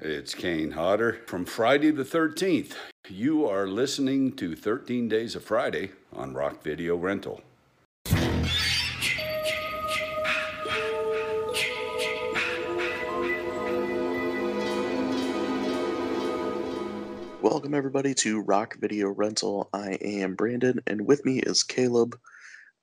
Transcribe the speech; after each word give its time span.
It's 0.00 0.32
Kane 0.32 0.70
Hodder 0.70 1.14
from 1.26 1.44
Friday 1.44 1.90
the 1.90 2.04
13th. 2.04 2.74
You 3.08 3.48
are 3.48 3.66
listening 3.66 4.30
to 4.36 4.54
13 4.54 5.08
Days 5.08 5.34
of 5.34 5.42
Friday 5.42 5.90
on 6.12 6.34
Rock 6.34 6.62
Video 6.62 6.94
Rental. 6.94 7.40
Welcome, 17.42 17.74
everybody, 17.74 18.14
to 18.14 18.40
Rock 18.42 18.76
Video 18.78 19.08
Rental. 19.08 19.68
I 19.72 19.98
am 20.00 20.36
Brandon, 20.36 20.78
and 20.86 21.08
with 21.08 21.24
me 21.24 21.40
is 21.40 21.64
Caleb. 21.64 22.16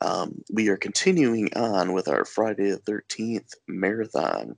Um, 0.01 0.41
we 0.51 0.67
are 0.67 0.75
continuing 0.75 1.53
on 1.55 1.93
with 1.93 2.09
our 2.09 2.25
Friday 2.25 2.71
the 2.71 2.79
13th 2.79 3.53
marathon. 3.69 4.57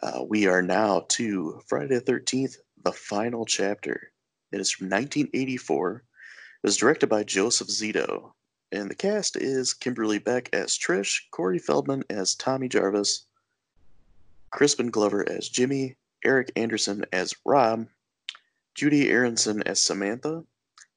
Uh, 0.00 0.22
we 0.26 0.46
are 0.46 0.62
now 0.62 1.04
to 1.08 1.60
Friday 1.66 1.98
the 1.98 2.00
13th, 2.00 2.56
the 2.82 2.92
final 2.92 3.44
chapter. 3.44 4.10
It 4.50 4.60
is 4.60 4.70
from 4.70 4.86
1984. 4.86 5.96
It 5.96 6.02
was 6.62 6.76
directed 6.76 7.08
by 7.08 7.24
Joseph 7.24 7.68
Zito. 7.68 8.32
And 8.70 8.90
the 8.90 8.94
cast 8.94 9.36
is 9.36 9.74
Kimberly 9.74 10.18
Beck 10.18 10.48
as 10.54 10.78
Trish, 10.78 11.20
Corey 11.30 11.58
Feldman 11.58 12.04
as 12.08 12.34
Tommy 12.34 12.68
Jarvis, 12.68 13.26
Crispin 14.50 14.90
Glover 14.90 15.28
as 15.28 15.48
Jimmy, 15.48 15.96
Erich 16.24 16.52
Anderson 16.56 17.04
as 17.12 17.34
Rob, 17.44 17.86
Judie 18.74 19.10
Aronson 19.10 19.62
as 19.64 19.82
Samantha, 19.82 20.44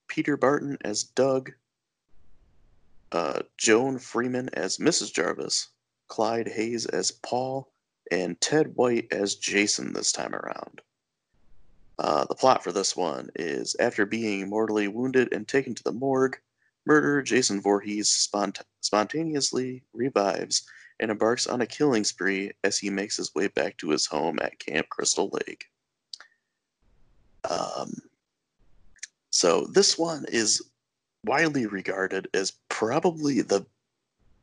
Peter 0.08 0.38
Barton 0.38 0.78
as 0.86 1.04
Doug, 1.04 1.52
uh, 3.12 3.42
Joan 3.58 4.00
Freeman 4.00 4.50
as 4.54 4.78
Mrs. 4.78 5.14
Jarvis, 5.14 5.68
Clyde 6.08 6.48
Hayes 6.48 6.86
as 6.86 7.12
Paul, 7.12 7.72
and 8.12 8.40
Ted 8.42 8.76
White 8.76 9.08
as 9.12 9.36
Jason 9.36 9.94
this 9.94 10.12
time 10.12 10.34
around. 10.34 10.82
Uh, 11.98 12.26
the 12.26 12.36
plot 12.36 12.64
for 12.64 12.72
this 12.72 12.96
one 12.96 13.30
is 13.36 13.76
after 13.80 14.06
being 14.06 14.50
mortally 14.50 14.88
wounded 14.88 15.34
and 15.34 15.48
taken 15.48 15.74
to 15.74 15.84
the 15.84 15.92
morgue, 15.92 16.38
murderer 16.86 17.22
Jason 17.22 17.62
Voorhees 17.62 18.10
spont- 18.10 18.62
spontaneously 18.82 19.84
revives 19.94 20.68
and 21.00 21.10
embarks 21.10 21.48
on 21.48 21.62
a 21.62 21.66
killing 21.66 22.04
spree 22.04 22.52
as 22.64 22.78
he 22.78 22.90
makes 22.90 23.18
his 23.18 23.34
way 23.34 23.48
back 23.48 23.78
to 23.78 23.90
his 23.90 24.06
home 24.06 24.38
at 24.42 24.60
Camp 24.60 24.88
Crystal 24.90 25.30
Lake. 25.32 25.66
Um, 27.50 27.94
so 29.30 29.68
this 29.72 29.98
one 29.98 30.26
is 30.30 30.62
widely 31.26 31.66
regarded 31.66 32.28
as 32.34 32.54
probably 32.70 33.42
the 33.42 33.66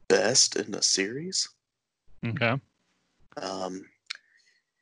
best 0.08 0.56
in 0.56 0.70
the 0.72 0.82
series. 0.82 1.48
Okay. 2.26 2.60
Um, 3.36 3.84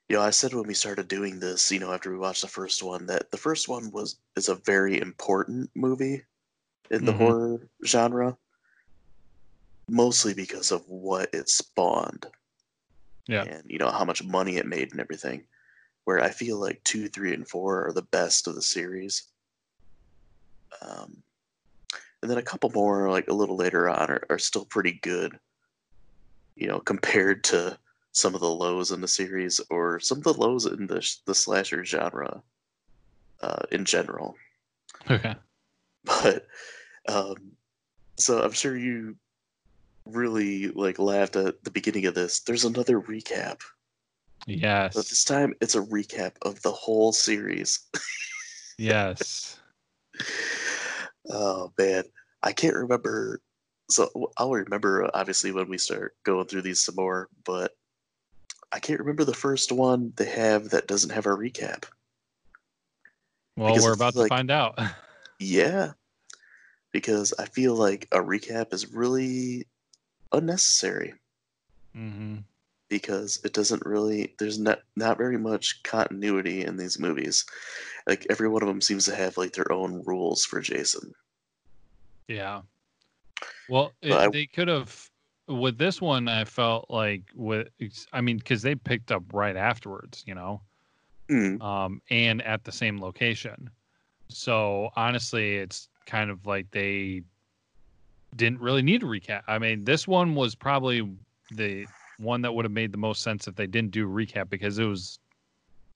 you 0.09 0.17
know, 0.17 0.23
I 0.23 0.31
said 0.31 0.53
when 0.55 0.67
we 0.67 0.75
started 0.75 1.07
doing 1.09 1.39
this, 1.39 1.71
you 1.71 1.79
know, 1.79 1.93
after 1.93 2.11
we 2.11 2.19
watched 2.19 2.43
the 2.43 2.49
first 2.49 2.83
one, 2.83 3.07
that 3.07 3.31
the 3.31 3.37
first 3.37 3.69
one 3.69 3.91
was 3.93 4.19
is 4.37 4.49
a 4.49 4.57
very 4.57 5.01
important 5.01 5.71
movie 5.77 6.25
in 6.91 7.05
the 7.05 7.13
Mhm. 7.13 7.17
horror 7.19 7.69
genre, 7.87 8.37
mostly 9.89 10.35
because 10.35 10.73
of 10.73 10.89
what 10.89 11.33
it 11.33 11.49
spawned. 11.49 12.27
Yeah. 13.29 13.45
and 13.45 13.71
you 13.71 13.79
know 13.79 13.91
how 13.91 14.05
much 14.05 14.25
money 14.25 14.57
it 14.57 14.67
made 14.67 14.91
and 14.91 15.01
everything. 15.01 15.47
Where 16.05 16.21
I 16.21 16.31
feel 16.31 16.59
like 16.59 16.83
two, 16.83 17.09
three, 17.09 17.33
and 17.33 17.47
four 17.47 17.87
are 17.87 17.93
the 17.93 18.03
best 18.03 18.49
of 18.49 18.57
the 18.57 18.63
series. 18.63 19.29
Um, 20.83 21.23
and 22.21 22.31
then 22.31 22.39
a 22.39 22.43
couple 22.43 22.71
more, 22.71 23.09
like 23.09 23.29
a 23.29 23.35
little 23.35 23.57
later 23.57 23.89
on, 23.89 24.11
are, 24.11 24.25
are 24.31 24.39
still 24.39 24.65
pretty 24.65 24.95
good. 24.95 25.39
You 26.57 26.67
know, 26.67 26.81
compared 26.81 27.45
to 27.45 27.79
some 28.13 28.35
of 28.35 28.41
the 28.41 28.51
lows 28.51 28.91
in 28.91 29.01
the 29.01 29.09
series 29.09 29.61
or 29.71 30.01
some 30.01 30.19
of 30.19 30.25
the 30.25 30.35
lows 30.35 30.67
in 30.67 30.87
the 30.87 31.17
the 31.27 31.35
slasher 31.35 31.85
genre 31.85 32.43
uh, 33.43 33.63
in 33.73 33.85
general. 33.85 34.37
Okay. 35.11 35.35
But 36.03 36.47
um, 37.07 37.37
so 38.17 38.41
I'm 38.41 38.53
sure 38.53 38.75
you 38.75 39.17
really 40.07 40.69
like 40.69 40.99
laughed 40.99 41.37
at 41.37 41.63
the 41.63 41.71
beginning 41.71 42.07
of 42.07 42.15
this. 42.15 42.41
There's 42.41 42.65
another 42.65 43.03
recap 43.03 43.61
Yes. 44.47 44.95
But 44.95 45.09
this 45.09 45.25
time 45.25 45.55
it's 45.61 45.75
a 45.75 45.83
recap 45.83 46.33
of 46.43 46.61
the 46.63 46.73
whole 46.73 47.13
series. 47.13 47.81
yes. 48.79 49.59
oh 51.31 51.73
man, 51.79 52.05
I 52.43 52.53
can't 52.53 52.75
remember. 52.75 53.41
So 53.91 54.31
I'll 54.37 54.53
remember 54.53 55.11
obviously 55.15 55.53
when 55.53 55.69
we 55.69 55.79
start 55.79 56.17
going 56.25 56.47
through 56.47 56.63
these 56.63 56.83
some 56.83 56.95
more, 56.97 57.29
but 57.45 57.73
I 58.73 58.79
can't 58.79 59.01
remember 59.01 59.25
the 59.25 59.35
first 59.35 59.73
one 59.73 60.13
they 60.17 60.27
have 60.27 60.71
that 60.71 60.87
doesn't 60.87 61.11
have 61.11 61.27
a 61.27 61.31
recap. 61.31 61.85
Well, 63.57 63.69
Because 63.69 63.83
we're 63.85 63.95
about 63.95 64.15
feel 64.15 64.23
to 64.25 64.29
find 64.29 64.51
out. 64.51 64.79
Yeah, 65.39 65.93
because 66.93 67.33
I 67.39 67.47
feel 67.47 67.75
like 67.75 68.07
a 68.13 68.19
recap 68.19 68.73
is 68.73 68.93
really 68.93 69.67
unnecessary 70.33 71.15
hmm 71.95 72.37
because 72.89 73.41
it 73.45 73.53
doesn't 73.53 73.85
really 73.87 74.35
there's 74.39 74.59
not 74.59 74.81
not 74.97 75.17
very 75.17 75.39
much 75.39 75.83
continuity 75.83 76.65
in 76.65 76.77
these 76.77 76.99
movies. 76.99 77.45
Like 78.07 78.27
every 78.31 78.49
one 78.49 78.63
of 78.63 78.69
them 78.69 78.81
seems 78.81 79.05
to 79.07 79.15
have 79.15 79.37
like 79.37 79.53
their 79.53 79.71
own 79.73 80.03
rules 80.05 80.45
for 80.45 80.61
Jason. 80.61 81.13
Yeah. 82.29 82.63
Well, 83.69 83.93
it, 84.03 84.13
I- 84.13 84.29
they 84.29 84.47
could 84.47 84.69
have 84.69 85.10
with 85.51 85.79
this 85.79 86.01
one. 86.01 86.29
I 86.29 86.45
felt 86.45 86.87
like 86.89 87.23
with 87.35 87.69
I 88.13 88.21
mean, 88.21 88.39
because 88.39 88.63
they 88.63 88.75
picked 88.75 89.13
up 89.13 89.23
right 89.33 89.57
afterwards, 89.57 90.25
you 90.27 90.35
know, 90.35 90.63
Mm, 91.31 91.63
um, 91.63 92.03
and 92.11 92.43
at 92.43 92.65
the 92.65 92.73
same 92.73 93.01
location. 93.01 93.71
So 94.29 94.91
honestly, 94.97 95.57
it's 95.57 95.89
kind 96.07 96.29
of 96.29 96.45
like 96.45 96.71
they 96.73 97.23
didn't 98.35 98.61
really 98.61 98.83
need 98.83 99.03
a 99.05 99.07
recap. 99.07 99.43
I 99.47 99.59
mean, 99.59 99.85
this 99.85 100.09
one 100.09 100.35
was 100.35 100.57
probably 100.57 101.09
the 101.53 101.87
one 102.19 102.43
that 102.43 102.53
would 102.53 102.65
have 102.65 102.73
made 102.73 102.93
the 102.93 102.99
most 102.99 103.23
sense 103.23 103.47
if 103.47 103.55
they 103.55 103.69
didn't 103.69 103.93
do 103.93 104.07
a 104.07 104.11
recap 104.11 104.51
because 104.51 104.79
it 104.79 104.85
was 104.85 105.21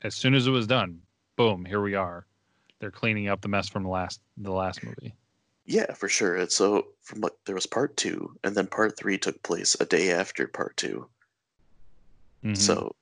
as 0.03 0.15
soon 0.15 0.35
as 0.35 0.47
it 0.47 0.51
was 0.51 0.67
done, 0.67 1.01
boom, 1.37 1.65
here 1.65 1.81
we 1.81 1.95
are. 1.95 2.27
They're 2.79 2.91
cleaning 2.93 3.29
up 3.29 3.41
the 3.41 3.49
mess 3.49 3.69
from 3.69 3.83
the 3.83 3.89
last 3.89 4.21
the 4.37 4.53
last 4.53 4.85
movie. 4.85 5.15
Yeah, 5.65 5.93
for 5.95 6.09
sure. 6.09 6.37
And 6.37 6.51
so 6.51 6.89
from 7.03 7.21
like 7.21 7.33
there 7.47 7.55
was 7.55 7.67
part 7.67 7.97
two, 7.97 8.37
and 8.45 8.55
then 8.55 8.67
part 8.67 8.99
three 8.99 9.19
took 9.19 9.43
place 9.43 9.77
a 9.81 9.87
day 9.87 10.13
after 10.13 10.47
part 10.47 10.77
2 10.77 11.09
Mhm. 12.45 12.57
So, 12.57 12.95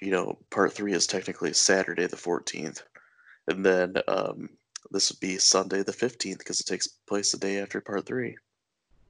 you 0.00 0.10
know, 0.10 0.38
part 0.50 0.72
three 0.72 0.92
is 0.92 1.06
technically 1.06 1.52
Saturday 1.52 2.06
the 2.06 2.16
fourteenth, 2.16 2.82
and 3.46 3.64
then 3.64 3.94
um, 4.08 4.48
this 4.90 5.10
would 5.10 5.20
be 5.20 5.38
Sunday 5.38 5.82
the 5.82 5.92
fifteenth 5.92 6.38
because 6.38 6.60
it 6.60 6.66
takes 6.66 6.88
place 6.88 7.32
the 7.32 7.38
day 7.38 7.60
after 7.60 7.80
part 7.80 8.06
three. 8.06 8.36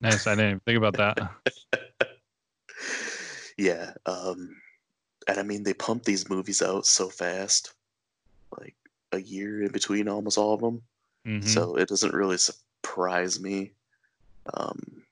nice. 0.00 0.26
I 0.26 0.34
didn't 0.34 0.46
even 0.46 0.60
think 0.60 0.78
about 0.78 0.96
that. 0.98 1.30
yeah, 3.58 3.92
um, 4.04 4.54
and 5.26 5.38
I 5.38 5.42
mean 5.42 5.62
they 5.62 5.74
pump 5.74 6.04
these 6.04 6.28
movies 6.28 6.60
out 6.60 6.86
so 6.86 7.08
fast, 7.08 7.72
like 8.58 8.76
a 9.12 9.20
year 9.20 9.62
in 9.62 9.72
between 9.72 10.08
almost 10.08 10.36
all 10.36 10.54
of 10.54 10.60
them. 10.60 10.82
Mhm. 11.26 11.44
So 11.44 11.76
it 11.76 11.88
doesn't 11.88 12.14
really 12.14 12.38
surprise 12.90 13.40
me 13.40 13.72
um, 14.54 15.02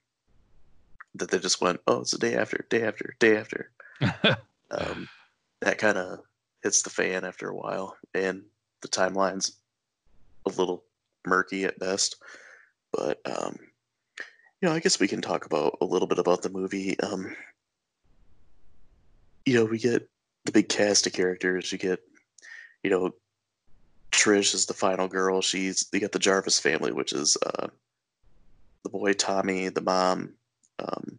that 1.14 1.30
they 1.30 1.38
just 1.38 1.60
went, 1.60 1.80
"Oh, 1.86 2.00
it's 2.00 2.10
the 2.10 2.18
day 2.18 2.34
after, 2.34 2.66
day 2.70 2.82
after, 2.82 3.14
day 3.20 3.36
after." 3.36 3.70
um, 4.70 5.08
that 5.60 5.78
kind 5.78 5.96
of 5.96 6.20
hits 6.62 6.82
the 6.82 6.90
fan 6.90 7.24
after 7.24 7.48
a 7.48 7.56
while, 7.56 7.96
and 8.14 8.42
the 8.82 8.88
timeline's 8.88 9.56
a 10.46 10.50
little 10.50 10.84
murky 11.26 11.64
at 11.64 11.78
best. 11.78 12.16
But 12.92 13.20
um, 13.24 13.56
you 14.60 14.68
know, 14.68 14.74
I 14.74 14.80
guess 14.80 14.98
we 14.98 15.08
can 15.08 15.22
talk 15.22 15.46
about 15.46 15.78
a 15.80 15.84
little 15.84 16.08
bit 16.08 16.18
about 16.18 16.42
the 16.42 16.50
movie. 16.50 16.98
Um, 17.00 17.34
you 19.46 19.54
know, 19.54 19.64
we 19.64 19.78
get 19.78 20.08
the 20.46 20.52
big 20.52 20.68
cast 20.68 21.06
of 21.06 21.12
characters. 21.12 21.70
You 21.70 21.78
get, 21.78 22.00
you 22.82 22.90
know, 22.90 23.12
Trish 24.12 24.54
is 24.54 24.66
the 24.66 24.74
final 24.74 25.08
girl. 25.08 25.40
She's 25.42 25.88
you 25.92 26.00
got 26.00 26.12
the 26.12 26.18
Jarvis 26.18 26.58
family, 26.58 26.92
which 26.92 27.12
is 27.12 27.36
uh, 27.44 27.68
the 28.82 28.88
boy 28.90 29.12
Tommy, 29.12 29.68
the 29.68 29.80
mom, 29.80 30.34
um, 30.78 31.18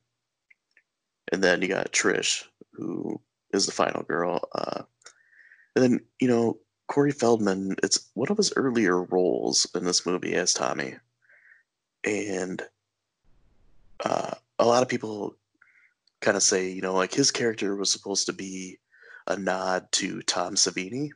and 1.32 1.44
then 1.44 1.62
you 1.62 1.68
got 1.68 1.92
Trish, 1.92 2.44
who 2.74 3.20
is 3.54 3.66
the 3.66 3.72
final 3.72 4.04
girl. 4.04 4.48
Uh, 4.54 4.84
and 5.76 5.84
then 5.84 6.00
you 6.20 6.28
know 6.28 6.58
Corey 6.88 7.12
Feldman. 7.12 7.76
It's 7.84 8.10
one 8.16 8.30
of 8.30 8.38
his 8.38 8.54
earlier 8.56 9.04
roles 9.04 9.68
in 9.76 9.86
this 9.86 10.06
movie 10.06 10.36
as 10.36 10.54
Tommy, 10.54 10.96
and 12.04 12.62
uh, 14.04 14.32
a 14.58 14.66
lot 14.66 14.82
of 14.84 14.90
people 14.90 15.36
kind 16.22 16.36
of 16.36 16.44
say 16.44 16.70
you 16.70 16.82
know 16.82 16.96
like 16.96 17.14
his 17.14 17.32
character 17.32 17.76
was 17.76 17.92
supposed 17.92 18.26
to 18.26 18.34
be 18.34 18.80
a 19.28 19.38
nod 19.38 19.92
to 19.92 20.22
Tom 20.24 20.56
Savini, 20.56 21.12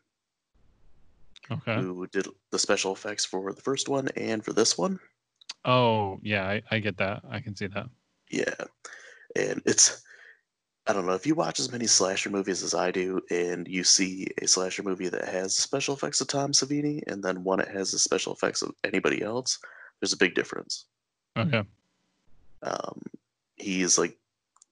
okay. 1.51 1.75
who 1.75 2.07
did 2.07 2.28
the 2.51 2.60
special 2.60 2.94
effects 2.94 3.25
for 3.25 3.54
the 3.54 3.62
first 3.62 3.90
one 3.90 4.10
and 4.16 4.44
for 4.44 4.54
this 4.54 4.78
one. 4.78 5.00
Oh 5.66 6.19
yeah, 6.22 6.48
I, 6.48 6.62
I 6.72 6.80
get 6.80 6.98
that. 6.98 7.22
I 7.30 7.40
can 7.40 7.56
see 7.56 7.68
that. 7.68 7.88
Yeah, 8.30 8.66
and 9.36 9.62
it's 9.66 10.04
I 10.86 10.92
don't 10.92 11.06
know 11.06 11.13
if 11.13 11.25
you 11.25 11.36
watch 11.36 11.60
as 11.60 11.72
many 11.72 11.88
slasher 11.88 12.30
movies 12.30 12.62
as 12.62 12.74
I 12.74 12.92
do, 12.92 13.22
and 13.30 13.68
you 13.68 13.84
see 13.84 14.28
a 14.42 14.48
slasher 14.48 14.84
movie 14.84 15.07
that 15.07 15.25
has 15.25 15.56
special 15.56 15.95
effects 15.95 16.19
of 16.19 16.28
Tom 16.28 16.51
Savini, 16.51 17.01
and 17.07 17.24
then 17.24 17.44
one 17.44 17.60
that 17.60 17.69
has 17.69 17.92
the 17.92 18.00
special 18.00 18.34
effects 18.34 18.62
of 18.62 18.74
anybody 18.84 19.22
else. 19.22 19.60
There's 20.00 20.13
a 20.13 20.18
big 20.18 20.36
difference. 20.36 20.86
Okay. 21.38 21.63
Um, 22.62 23.01
he 23.56 23.81
is 23.81 23.98
like 23.98 24.18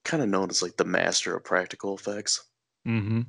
kind 0.04 0.22
of 0.22 0.28
known 0.28 0.50
as 0.50 0.62
like 0.62 0.76
the 0.76 0.84
master 0.84 1.34
of 1.34 1.44
practical 1.44 1.96
effects. 1.96 2.44
Mm-hmm. 2.86 3.22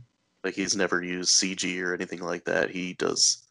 Like 0.44 0.56
he's 0.56 0.76
never 0.76 1.02
used 1.04 1.42
CG 1.42 1.82
or 1.82 1.94
anything 1.94 2.20
like 2.22 2.46
that. 2.46 2.70
He 2.70 2.94
does 2.94 3.48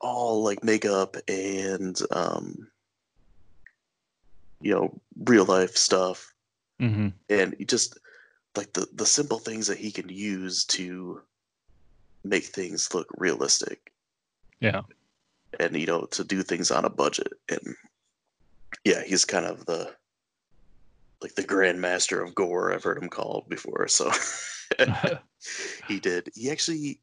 all 0.00 0.42
like 0.44 0.62
makeup 0.64 1.16
and 1.28 1.98
um, 2.10 2.68
you 4.60 4.72
know 4.74 5.00
real 5.24 5.44
life 5.44 5.76
stuff, 5.76 6.28
Mm-hmm. 6.80 7.08
and 7.30 7.54
he 7.58 7.64
just 7.64 7.98
like 8.56 8.72
the 8.72 8.86
the 8.94 9.06
simple 9.06 9.38
things 9.38 9.66
that 9.68 9.78
he 9.78 9.90
can 9.92 10.08
use 10.08 10.64
to 10.66 11.20
make 12.24 12.44
things 12.44 12.92
look 12.94 13.06
realistic 13.16 13.92
Yeah. 14.60 14.82
and 15.60 15.76
you 15.76 15.86
know 15.86 16.06
to 16.06 16.24
do 16.24 16.42
things 16.42 16.70
on 16.70 16.84
a 16.84 16.90
budget 16.90 17.32
and 17.48 17.74
yeah 18.84 19.02
he's 19.04 19.24
kind 19.24 19.46
of 19.46 19.64
the 19.66 19.94
like 21.20 21.34
the 21.34 21.42
grandmaster 21.44 22.22
of 22.24 22.34
gore 22.34 22.72
i've 22.72 22.82
heard 22.84 23.00
him 23.02 23.08
called 23.08 23.48
before 23.48 23.86
so 23.88 24.10
he 25.88 25.98
did 26.00 26.30
he 26.34 26.50
actually 26.50 27.00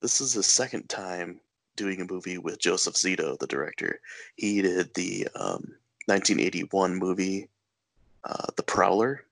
this 0.00 0.20
is 0.20 0.32
his 0.32 0.46
second 0.46 0.88
time 0.88 1.40
doing 1.76 2.00
a 2.00 2.12
movie 2.12 2.38
with 2.38 2.58
joseph 2.58 2.94
zito 2.94 3.38
the 3.38 3.46
director 3.46 4.00
he 4.36 4.62
did 4.62 4.92
the 4.94 5.26
um, 5.34 5.62
1981 6.06 6.94
movie 6.94 7.48
uh, 8.24 8.46
the 8.56 8.62
prowler 8.62 9.24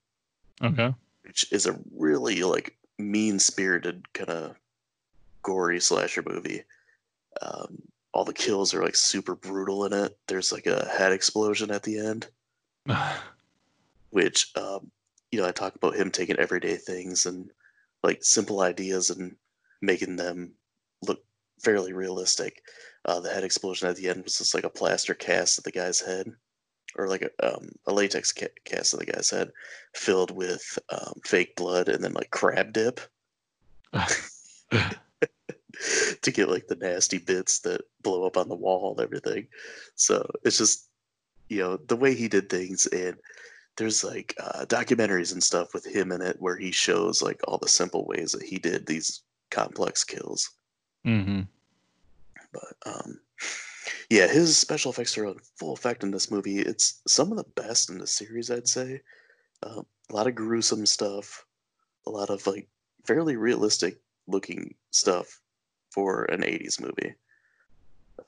okay. 0.63 0.95
which 1.23 1.51
is 1.53 1.67
a 1.67 1.79
really 1.95 2.43
like 2.43 2.77
mean 2.99 3.39
spirited 3.39 4.11
kind 4.13 4.31
of 4.31 4.57
gory 5.43 5.81
slasher 5.81 6.25
movie. 6.27 6.63
Um, 7.41 7.83
all 8.13 8.25
the 8.25 8.33
kills 8.33 8.75
are 8.75 8.83
like 8.83 8.97
super 8.97 9.35
brutal 9.35 9.85
in 9.85 9.93
it. 9.93 10.17
There's 10.27 10.53
like 10.53 10.67
a 10.67 10.87
head 10.87 11.13
explosion 11.13 11.71
at 11.71 11.83
the 11.83 11.99
end, 11.99 12.27
which 14.11 14.51
um, 14.57 14.91
you 15.31 15.41
know 15.41 15.47
I 15.47 15.53
talk 15.53 15.77
about 15.77 15.97
him 15.97 16.11
taking 16.11 16.37
everyday 16.37 16.77
things 16.77 17.27
and 17.27 17.51
like 18.07 18.23
simple 18.23 18.61
ideas 18.61 19.11
and 19.11 19.35
making 19.83 20.15
them 20.15 20.53
look 21.03 21.25
fairly 21.61 21.93
realistic. 21.93 22.63
Uh, 23.05 23.19
the 23.19 23.29
head 23.29 23.43
explosion 23.43 23.89
at 23.89 23.97
the 23.97 24.09
end 24.09 24.23
was 24.23 24.39
just 24.39 24.55
like 24.55 24.63
a 24.63 24.71
plaster 24.71 25.13
cast 25.13 25.59
of 25.59 25.65
the 25.65 25.73
guy's 25.73 26.01
head, 26.01 26.33
or 26.97 27.09
like 27.09 27.23
a, 27.23 27.55
um, 27.55 27.69
a 27.87 27.93
latex 27.93 28.33
ca- 28.33 28.47
cast 28.65 28.95
of 28.95 29.01
the 29.01 29.07
guy's 29.07 29.29
head, 29.29 29.51
filled 29.95 30.31
with 30.31 30.79
um, 30.91 31.15
fake 31.25 31.57
blood 31.57 31.89
and 31.89 32.03
then 32.03 32.13
like 32.13 32.31
crab 32.31 32.73
dip 32.73 33.01
to 36.23 36.31
get 36.33 36.49
like 36.49 36.69
the 36.69 36.79
nasty 36.81 37.19
bits 37.19 37.59
that 37.61 37.81
blow 38.03 38.25
up 38.25 38.37
on 38.37 38.49
the 38.49 38.55
wall 38.55 38.93
and 38.93 39.01
everything. 39.01 39.49
So 39.97 40.31
it's 40.45 40.59
just 40.59 40.89
you 41.49 41.59
know 41.59 41.77
the 41.77 41.97
way 41.97 42.15
he 42.15 42.29
did 42.29 42.49
things 42.49 42.87
and 42.87 43.17
there's 43.77 44.03
like 44.03 44.35
uh, 44.43 44.65
documentaries 44.67 45.33
and 45.33 45.43
stuff 45.43 45.75
with 45.75 45.85
him 45.85 46.13
in 46.13 46.23
it 46.23 46.37
where 46.41 46.57
he 46.57 46.71
shows 46.71 47.23
like 47.23 47.41
all 47.47 47.59
the 47.59 47.69
simple 47.69 48.07
ways 48.07 48.33
that 48.33 48.43
he 48.43 48.59
did 48.59 48.87
these 48.87 49.23
complex 49.51 50.05
kills. 50.05 50.51
Mm-hmm. 51.07 51.43
but 52.53 52.75
um 52.85 53.21
yeah 54.11 54.27
his 54.27 54.57
special 54.57 54.91
effects 54.91 55.17
are 55.17 55.27
on 55.27 55.37
full 55.57 55.73
effect 55.73 56.03
in 56.03 56.11
this 56.11 56.31
movie. 56.31 56.59
It's 56.59 57.01
some 57.07 57.31
of 57.31 57.37
the 57.37 57.63
best 57.63 57.91
in 57.91 57.99
the 57.99 58.07
series 58.07 58.51
i'd 58.51 58.69
say. 58.69 59.01
Uh, 59.63 59.83
a 60.11 60.15
lot 60.15 60.27
of 60.27 60.35
gruesome 60.35 60.85
stuff 60.85 61.47
a 62.07 62.11
lot 62.11 62.31
of 62.31 62.47
like 62.47 62.69
fairly 63.05 63.37
realistic 63.37 63.99
looking 64.27 64.75
stuff 64.91 65.41
for 65.91 66.25
an 66.25 66.43
80s 66.43 66.81
movie. 66.81 67.15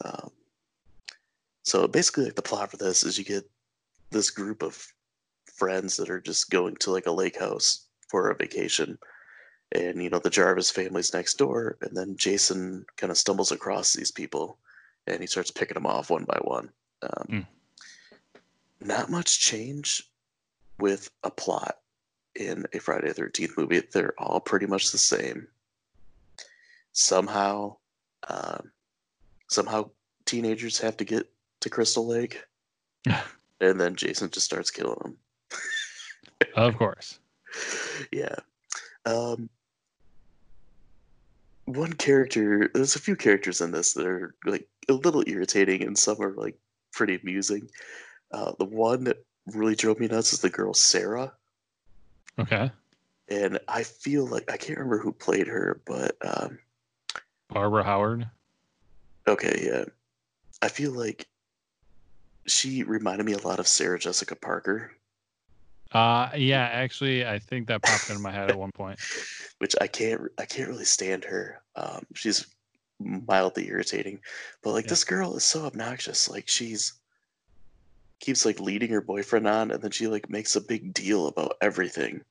Um, 0.05 0.31
so 1.63 1.87
basically 1.87 2.25
like 2.25 2.35
the 2.35 2.43
plot 2.43 2.71
for 2.71 2.77
this 2.77 3.05
is 3.05 3.19
you 3.19 3.25
get 3.25 3.49
this 4.11 4.31
group 4.31 4.63
of 4.63 4.87
friends 5.59 5.97
that 5.97 6.09
are 6.11 6.21
just 6.21 6.51
going 6.51 6.77
to 6.77 6.91
like 6.93 7.07
a 7.07 7.13
lake 7.13 7.39
house 7.39 7.87
for 8.09 8.31
a 8.31 8.37
vacation. 8.37 8.99
And 9.73 10.03
you 10.03 10.09
know 10.09 10.19
the 10.19 10.31
jarvis 10.31 10.71
family's 10.71 11.13
next 11.13 11.35
door 11.37 11.77
and 11.83 11.95
then 11.95 12.17
jason 12.17 12.87
kind 12.97 13.11
of 13.11 13.19
stumbles 13.19 13.53
across 13.53 13.93
these 13.93 14.11
people 14.11 14.57
and 15.07 15.21
he 15.21 15.27
starts 15.27 15.51
picking 15.51 15.75
them 15.75 15.85
off 15.87 16.09
one 16.11 16.25
by 16.25 16.39
one. 16.43 16.71
Um, 17.03 17.27
Mm. 17.29 17.47
not 18.81 19.11
much 19.11 19.41
change 19.41 20.09
with 20.79 21.11
a 21.25 21.31
plot 21.31 21.79
in 22.35 22.65
a 22.73 22.79
friday 22.79 23.13
the 23.13 23.21
13th 23.23 23.59
movie. 23.59 23.83
They're 23.93 24.15
all 24.19 24.41
pretty 24.41 24.67
much 24.67 24.91
the 24.91 24.99
same. 24.99 25.47
Somehow 26.93 27.77
um, 28.29 28.71
somehow 29.49 29.91
teenagers 30.25 30.79
have 30.81 30.97
to 30.99 31.05
get 31.05 31.31
to 31.61 31.71
crystal 31.71 32.07
lake. 32.07 32.43
And 33.61 33.81
then 33.81 33.97
jason 33.97 34.31
just 34.31 34.47
starts 34.47 34.71
killing 34.71 34.99
them 35.03 35.17
Of 36.59 36.77
course. 36.77 37.21
yeah. 38.13 38.35
Um, 39.07 39.49
one 41.67 41.93
character, 41.93 42.71
there's 42.75 42.97
a 42.97 43.01
few 43.01 43.15
characters 43.17 43.61
in 43.61 43.71
this 43.71 43.93
that 43.95 44.07
are 44.07 44.35
like 44.45 44.67
a 44.89 44.95
little 44.95 45.23
irritating, 45.27 45.83
and 45.83 45.97
some 45.97 46.21
are 46.21 46.35
like 46.35 46.57
pretty 46.93 47.19
amusing. 47.23 47.69
Uh, 48.33 48.53
the 48.59 48.65
one 48.65 49.05
that 49.05 49.25
really 49.47 49.75
drove 49.77 50.01
me 50.01 50.09
nuts 50.09 50.33
is 50.33 50.41
the 50.41 50.51
girl 50.51 50.75
Sarah, 50.75 51.33
Okay. 52.39 52.71
and 53.29 53.59
I 53.69 53.83
feel 53.83 54.27
like 54.27 54.51
I 54.51 54.57
can't 54.57 54.79
remember 54.79 54.99
who 54.99 55.13
played 55.13 55.47
her, 55.47 55.81
but 55.87 56.17
um, 56.23 56.59
Barbara 57.49 57.85
Howard. 57.85 58.29
okay, 59.27 59.61
yeah, 59.65 59.85
I 60.63 60.69
feel 60.69 60.93
like 60.93 61.29
she 62.47 62.83
reminded 62.83 63.25
me 63.27 63.35
a 63.35 63.47
lot 63.47 63.61
of 63.61 63.69
Sarah 63.69 63.99
Jessica 63.99 64.35
Parker, 64.35 64.93
Uh 65.93 66.29
yeah, 66.37 66.69
actually 66.73 67.27
I 67.27 67.39
think 67.39 67.69
that 67.69 67.83
popped 67.83 68.09
into 68.09 68.21
my 68.23 68.33
head 68.33 68.49
at 68.51 68.59
one 68.59 68.73
point. 68.73 68.99
which 69.59 69.75
I 69.81 69.87
can't 69.87 70.23
I 70.39 70.45
can't 70.45 70.69
really 70.69 70.85
stand 70.85 71.25
her. 71.25 71.63
Um, 71.77 72.07
she's 72.15 72.47
mildly 73.01 73.69
irritating, 73.69 74.21
but 74.63 74.73
like 74.73 74.85
Yeah. 74.85 74.91
this 74.91 75.05
girl 75.05 75.37
is 75.37 75.45
so 75.45 75.65
obnoxious. 75.65 76.29
Like 76.29 76.49
she's 76.49 76.95
keeps 78.21 78.45
like 78.45 78.59
leading 78.61 78.91
her 78.91 79.01
boyfriend 79.01 79.47
on, 79.47 79.71
and 79.71 79.81
then 79.83 79.91
she 79.93 80.09
like 80.09 80.29
makes 80.29 80.57
a 80.57 80.61
big 80.61 80.93
deal 80.93 81.29
about 81.29 81.57
everything. 81.61 82.23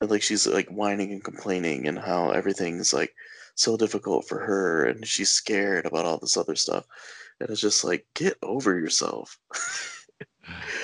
And 0.00 0.10
like 0.10 0.22
she's 0.22 0.46
like 0.46 0.68
whining 0.68 1.12
and 1.12 1.22
complaining, 1.22 1.86
and 1.88 1.98
how 1.98 2.30
everything's 2.30 2.92
like 2.94 3.14
so 3.56 3.76
difficult 3.76 4.26
for 4.26 4.38
her, 4.38 4.84
and 4.86 5.06
she's 5.06 5.30
scared 5.30 5.84
about 5.84 6.06
all 6.06 6.16
this 6.18 6.36
other 6.36 6.56
stuff. 6.56 6.86
And 7.40 7.50
it's 7.50 7.60
just 7.60 7.84
like 7.84 8.06
get 8.14 8.36
over 8.42 8.78
yourself. 8.78 9.38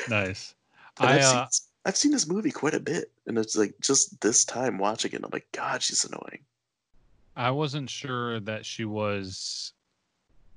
Nice. 0.09 0.55
And 1.01 1.09
I 1.11 1.15
I've, 1.15 1.21
uh, 1.21 1.47
seen, 1.49 1.69
I've 1.85 1.97
seen 1.97 2.13
this 2.13 2.27
movie 2.27 2.51
quite 2.51 2.75
a 2.75 2.81
bit, 2.81 3.13
and 3.27 3.39
it's 3.39 3.57
like 3.57 3.75
just 3.81 4.21
this 4.21 4.45
time 4.45 4.79
watching 4.79 5.13
it, 5.13 5.23
I'm 5.23 5.31
like, 5.33 5.47
God, 5.53 5.83
she's 5.83 6.05
annoying. 6.05 6.45
I 7.37 7.51
wasn't 7.51 7.91
sure 7.91 8.41
that 8.41 8.65
she 8.65 8.85
was 8.85 9.73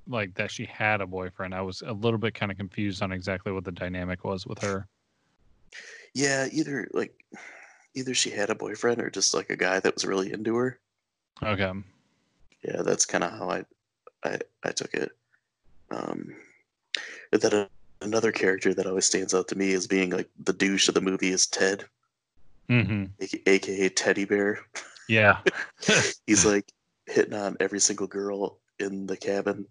like 0.06 0.34
that 0.34 0.50
she 0.50 0.64
had 0.64 1.00
a 1.00 1.06
boyfriend. 1.06 1.54
I 1.54 1.60
was 1.60 1.82
a 1.82 1.92
little 1.92 2.18
bit 2.18 2.34
kind 2.34 2.50
of 2.50 2.58
confused 2.58 3.02
on 3.02 3.12
exactly 3.12 3.52
what 3.52 3.64
the 3.64 3.72
dynamic 3.72 4.24
was 4.24 4.46
with 4.46 4.58
her. 4.62 4.88
Yeah, 6.14 6.48
either 6.50 6.88
like 6.92 7.14
either 7.94 8.14
she 8.14 8.30
had 8.30 8.50
a 8.50 8.54
boyfriend 8.54 9.00
or 9.00 9.10
just 9.10 9.34
like 9.34 9.50
a 9.50 9.56
guy 9.56 9.78
that 9.80 9.94
was 9.94 10.04
really 10.06 10.32
into 10.32 10.56
her. 10.56 10.80
Okay. 11.42 11.72
Yeah, 12.64 12.82
that's 12.82 13.06
kind 13.06 13.24
of 13.24 13.30
how 13.32 13.50
I, 13.50 13.64
I 14.24 14.38
I 14.64 14.70
took 14.72 14.94
it. 14.94 15.12
Um, 15.90 16.34
a- 17.32 17.68
another 18.02 18.32
character 18.32 18.74
that 18.74 18.86
always 18.86 19.06
stands 19.06 19.34
out 19.34 19.48
to 19.48 19.56
me 19.58 19.72
as 19.74 19.86
being 19.86 20.10
like 20.10 20.28
the 20.44 20.52
douche 20.52 20.88
of 20.88 20.94
the 20.94 21.00
movie 21.00 21.30
is 21.30 21.46
Ted, 21.46 21.84
hmm 22.68 23.04
aka, 23.20 23.40
aka 23.46 23.88
Teddy 23.88 24.24
Bear. 24.24 24.60
Yeah. 25.08 25.38
He's 26.26 26.44
like 26.46 26.72
hitting 27.06 27.34
on 27.34 27.56
every 27.60 27.80
single 27.80 28.06
girl 28.06 28.58
in 28.78 29.06
the 29.06 29.16
cabin 29.16 29.66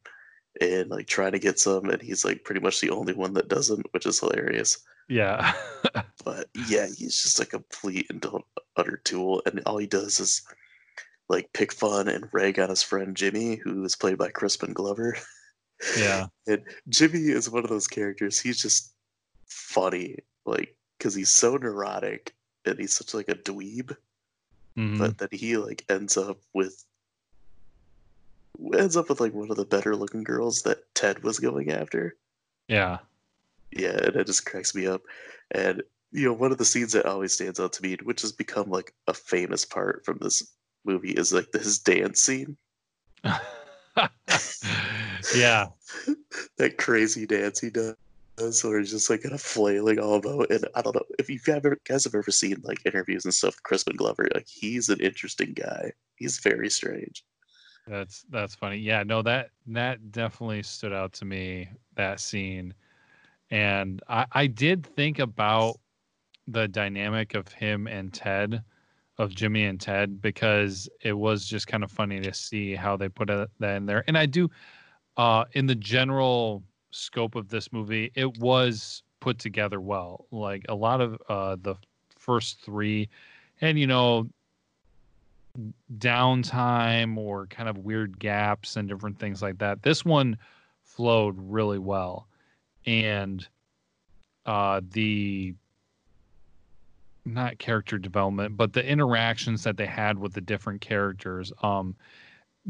and 0.62 0.90
like 0.90 1.08
trying 1.08 1.32
to 1.32 1.40
get 1.40 1.60
some, 1.60 1.90
and 1.90 2.02
he's 2.02 2.26
like 2.26 2.44
pretty 2.44 2.60
much 2.60 2.82
the 2.82 2.90
only 2.90 3.14
one 3.14 3.34
that 3.34 3.48
doesn't, 3.48 3.86
which 3.94 4.06
is 4.06 4.20
hilarious. 4.20 4.80
yeah. 5.08 5.54
But 6.26 6.50
yeah, 6.68 6.86
he's 6.86 7.22
just 7.24 7.40
a 7.40 7.46
complete 7.46 8.08
and 8.10 8.24
utter 8.76 8.98
tool, 9.06 9.42
and 9.46 9.62
all 9.66 9.78
he 9.78 9.88
does 9.88 10.20
is 10.20 10.42
like 11.30 11.52
pick 11.54 11.72
fun 11.72 12.10
and 12.10 12.28
rag 12.34 12.60
on 12.60 12.70
his 12.70 12.84
friend 12.84 13.16
Jimmy, 13.16 13.56
who 13.56 13.84
is 13.86 13.96
played 13.96 14.18
by 14.18 14.30
Crispin 14.30 14.74
Glover. 14.74 15.18
Yeah. 15.98 16.28
And 16.48 16.64
Jimmy 16.90 17.20
is 17.30 17.50
one 17.50 17.64
of 17.64 17.70
those 17.70 17.88
characters. 17.88 18.40
He's 18.40 18.62
just 18.62 18.94
funny, 19.46 20.18
like 20.46 20.76
because 20.98 21.14
he's 21.14 21.30
so 21.30 21.58
neurotic 21.58 22.34
and 22.66 22.80
he's 22.80 22.94
such 22.94 23.14
like 23.14 23.30
a 23.30 23.36
dweeb. 23.36 23.96
Mhm. 24.78 24.98
But 24.98 25.18
then 25.20 25.30
he 25.32 25.58
like 25.58 25.86
ends 25.90 26.18
up 26.18 26.40
with 26.54 26.84
ends 28.74 28.98
up 28.98 29.10
with 29.10 29.20
like 29.22 29.34
one 29.34 29.52
of 29.52 29.58
the 29.58 29.66
better 29.66 29.96
looking 29.96 30.24
girls 30.24 30.64
that 30.64 30.84
Ted 30.96 31.24
was 31.24 31.40
going 31.40 31.72
after. 31.72 32.16
yeah. 32.68 32.98
Yeah, 33.72 33.98
and 34.04 34.16
it 34.16 34.26
just 34.26 34.48
cracks 34.48 34.74
me 34.74 34.88
up. 34.88 35.02
And 35.52 35.84
you 36.12 36.26
know, 36.26 36.34
one 36.34 36.52
of 36.52 36.58
the 36.58 36.66
scenes 36.66 36.92
that 36.94 37.06
always 37.06 37.34
stands 37.34 37.60
out 37.60 37.72
to 37.74 37.84
me, 37.84 37.96
which 38.02 38.22
has 38.22 38.32
become 38.32 38.68
like 38.72 38.92
a 39.06 39.14
famous 39.14 39.64
part 39.64 40.04
from 40.04 40.18
this 40.20 40.42
movie, 40.86 41.12
is 41.12 41.32
like 41.32 41.54
his 41.54 41.78
dance 41.78 42.20
scene. 42.20 42.58
yeah. 45.36 45.68
that 46.58 46.78
crazy 46.78 47.26
dance 47.26 47.60
he 47.60 47.70
does. 47.70 47.96
Where 48.64 48.80
he's 48.80 48.92
just 48.92 49.10
like 49.10 49.24
kind 49.24 49.36
of 49.36 49.42
flailing 49.42 50.00
all 50.00 50.16
about, 50.16 50.50
and 50.50 50.66
I 50.74 50.82
don't 50.82 50.96
know 50.96 51.04
if 51.18 51.30
you 51.30 51.40
guys 51.40 52.06
have 52.06 52.16
ever 52.16 52.32
seen 52.32 52.56
like 52.64 52.86
interviews 52.86 53.26
and 53.26 53.34
stuff. 53.34 53.56
with 53.56 53.64
Crispin 53.64 53.98
Glover, 53.98 54.30
like 54.34 54.48
he's 54.48 54.88
an 54.88 55.02
interesting 55.02 55.52
guy. 55.54 55.92
He's 56.16 56.40
very 56.40 56.70
strange. 56.70 57.26
That's 57.86 58.24
that's 58.30 58.56
funny. 58.56 58.78
Yeah, 58.78 59.04
no, 59.04 59.22
that 59.24 59.50
that 59.68 60.12
definitely 60.12 60.64
stood 60.64 60.94
out 60.94 61.12
to 61.14 61.26
me. 61.26 61.68
That 61.96 62.22
scene, 62.22 62.74
and 63.52 64.02
I 64.08 64.26
I 64.32 64.48
did 64.48 64.86
think 64.86 65.20
about 65.20 65.80
the 66.48 66.68
dynamic 66.68 67.36
of 67.36 67.48
him 67.50 67.88
and 67.88 68.14
Ted, 68.14 68.64
of 69.18 69.34
Jimmy 69.36 69.66
and 69.66 69.80
Ted, 69.80 70.22
because 70.22 70.90
it 71.02 71.14
was 71.14 71.46
just 71.46 71.68
kind 71.68 71.84
of 71.84 71.92
funny 71.92 72.20
to 72.22 72.34
see 72.34 72.76
how 72.76 72.98
they 72.98 73.10
put 73.10 73.30
it, 73.30 73.50
that 73.60 73.78
in 73.78 73.86
there. 73.86 74.04
And 74.08 74.18
I 74.18 74.26
do, 74.26 74.50
uh, 75.20 75.44
in 75.52 75.66
the 75.66 75.76
general 75.76 76.64
scope 76.92 77.36
of 77.36 77.50
this 77.50 77.74
movie, 77.74 78.10
it 78.16 78.38
was 78.38 79.04
put 79.20 79.38
together 79.38 79.82
well. 79.82 80.26
Like 80.32 80.66
a 80.70 80.76
lot 80.76 81.02
of 81.02 81.22
uh, 81.28 81.58
the 81.62 81.76
first 82.18 82.62
three, 82.62 83.10
and 83.60 83.78
you 83.78 83.86
know, 83.86 84.30
downtime 85.98 87.18
or 87.18 87.48
kind 87.48 87.68
of 87.68 87.80
weird 87.80 88.18
gaps 88.18 88.78
and 88.78 88.88
different 88.88 89.20
things 89.20 89.42
like 89.42 89.58
that. 89.58 89.84
This 89.84 90.06
one 90.06 90.38
flowed 90.84 91.36
really 91.38 91.80
well, 91.80 92.30
and 92.86 93.46
uh, 94.46 94.80
the 94.92 95.54
not 97.26 97.60
character 97.60 97.98
development, 97.98 98.56
but 98.56 98.72
the 98.72 98.88
interactions 98.88 99.64
that 99.66 99.76
they 99.76 99.86
had 99.86 100.18
with 100.18 100.32
the 100.32 100.40
different 100.40 100.80
characters. 100.80 101.52
Um, 101.62 101.94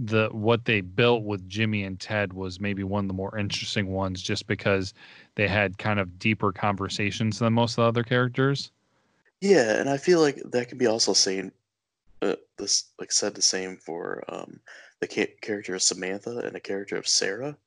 the 0.05 0.29
what 0.31 0.65
they 0.65 0.81
built 0.81 1.23
with 1.23 1.47
Jimmy 1.49 1.83
and 1.83 1.99
Ted 1.99 2.31
was 2.31 2.59
maybe 2.59 2.83
one 2.83 3.03
of 3.03 3.07
the 3.07 3.13
more 3.13 3.37
interesting 3.37 3.87
ones, 3.87 4.21
just 4.21 4.47
because 4.47 4.93
they 5.35 5.47
had 5.47 5.77
kind 5.77 5.99
of 5.99 6.17
deeper 6.19 6.51
conversations 6.53 7.39
than 7.39 7.53
most 7.53 7.73
of 7.73 7.83
the 7.83 7.87
other 7.87 8.03
characters. 8.03 8.71
Yeah, 9.41 9.79
and 9.79 9.89
I 9.89 9.97
feel 9.97 10.19
like 10.21 10.41
that 10.51 10.69
could 10.69 10.77
be 10.77 10.87
also 10.87 11.13
saying 11.13 11.51
uh, 12.21 12.35
this, 12.57 12.91
like 12.99 13.11
said 13.11 13.35
the 13.35 13.41
same 13.41 13.77
for 13.77 14.23
um, 14.27 14.59
the 15.01 15.07
ca- 15.07 15.35
character 15.41 15.75
of 15.75 15.81
Samantha 15.81 16.39
and 16.39 16.55
the 16.55 16.59
character 16.59 16.95
of 16.97 17.07
Sarah, 17.07 17.57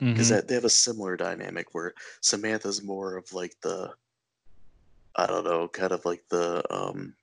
because 0.00 0.30
Mhm. 0.30 0.46
they 0.46 0.54
have 0.54 0.64
a 0.64 0.70
similar 0.70 1.16
dynamic 1.16 1.74
where 1.74 1.94
Samantha's 2.20 2.82
more 2.82 3.16
of 3.16 3.32
like 3.32 3.54
the 3.62 3.90
I 5.14 5.26
don't 5.26 5.44
know, 5.44 5.68
kind 5.68 5.92
of 5.92 6.04
like 6.04 6.24
the 6.30 6.62
um 6.74 7.14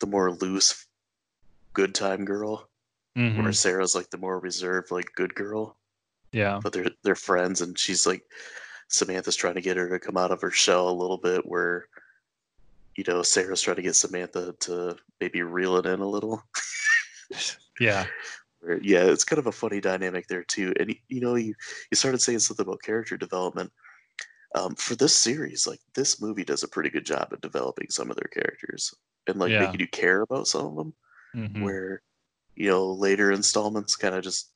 the 0.00 0.06
more 0.06 0.30
loose 0.30 0.86
good 1.72 1.94
time 1.94 2.24
girl, 2.24 2.68
Mhm. 3.16 3.42
where 3.42 3.52
Sarah's 3.52 3.94
like 3.94 4.10
the 4.10 4.18
more 4.18 4.38
reserved 4.38 4.90
like 4.90 5.10
good 5.14 5.34
girl. 5.34 5.78
Yeah. 6.32 6.60
But 6.62 6.72
they're 6.72 6.90
they're 7.02 7.14
friends 7.14 7.60
and 7.62 7.78
she's 7.78 8.06
like 8.06 8.22
Samantha's 8.88 9.36
trying 9.36 9.54
to 9.54 9.60
get 9.62 9.76
her 9.78 9.88
to 9.88 9.98
come 9.98 10.16
out 10.16 10.30
of 10.30 10.40
her 10.42 10.50
shell 10.50 10.88
a 10.88 10.92
little 11.00 11.16
bit 11.18 11.46
where 11.46 11.88
you 12.96 13.04
know, 13.06 13.22
Sarah's 13.22 13.60
trying 13.60 13.76
to 13.76 13.82
get 13.82 13.94
Samantha 13.96 14.54
to 14.60 14.96
maybe 15.20 15.42
reel 15.42 15.76
it 15.76 15.86
in 15.86 16.00
a 16.00 16.08
little. 16.08 16.42
Yeah. 17.80 18.06
Where- 18.60 18.80
yeah, 18.82 19.04
it's 19.04 19.24
kind 19.24 19.38
of 19.38 19.46
a 19.48 19.52
funny 19.52 19.80
dynamic 19.80 20.26
there 20.28 20.44
too. 20.44 20.72
And 20.80 20.94
you 21.08 21.20
know, 21.20 21.34
you 21.34 21.54
you 21.90 21.96
started 21.96 22.20
saying 22.22 22.38
something 22.40 22.64
about 22.66 22.82
character 22.82 23.16
development. 23.16 23.70
Um, 24.54 24.74
for 24.76 24.94
this 24.94 25.14
series, 25.14 25.66
like 25.66 25.80
this 25.94 26.22
movie 26.22 26.44
does 26.44 26.62
a 26.62 26.68
pretty 26.68 26.88
good 26.88 27.04
job 27.04 27.28
at 27.32 27.42
developing 27.42 27.88
some 27.90 28.10
of 28.10 28.16
their 28.16 28.30
characters 28.32 28.94
and 29.26 29.38
like 29.38 29.50
Yeah. 29.50 29.60
making 29.66 29.80
you 29.80 29.88
care 29.88 30.22
about 30.22 30.46
some 30.46 30.66
of 30.66 30.76
them. 30.76 30.94
Mhm. 31.34 31.62
Where 31.62 32.02
you 32.56 32.68
know 32.68 32.92
later 32.92 33.30
installments 33.30 33.94
kind 33.96 34.14
of 34.14 34.24
just 34.24 34.50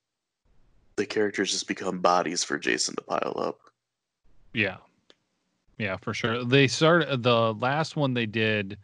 the 0.97 1.07
characters 1.07 1.53
just 1.53 1.69
become 1.69 2.01
bodies 2.01 2.43
for 2.45 2.59
Jason 2.59 2.95
to 2.97 3.03
pile 3.03 3.35
up. 3.39 3.59
Yeah. 4.53 4.77
Yeah, 5.79 5.97
for 5.97 6.13
sure. 6.13 6.45
They 6.45 6.67
started 6.67 7.23
the 7.23 7.55
last 7.55 7.97
one 7.97 8.13
they 8.13 8.27
did. 8.27 8.77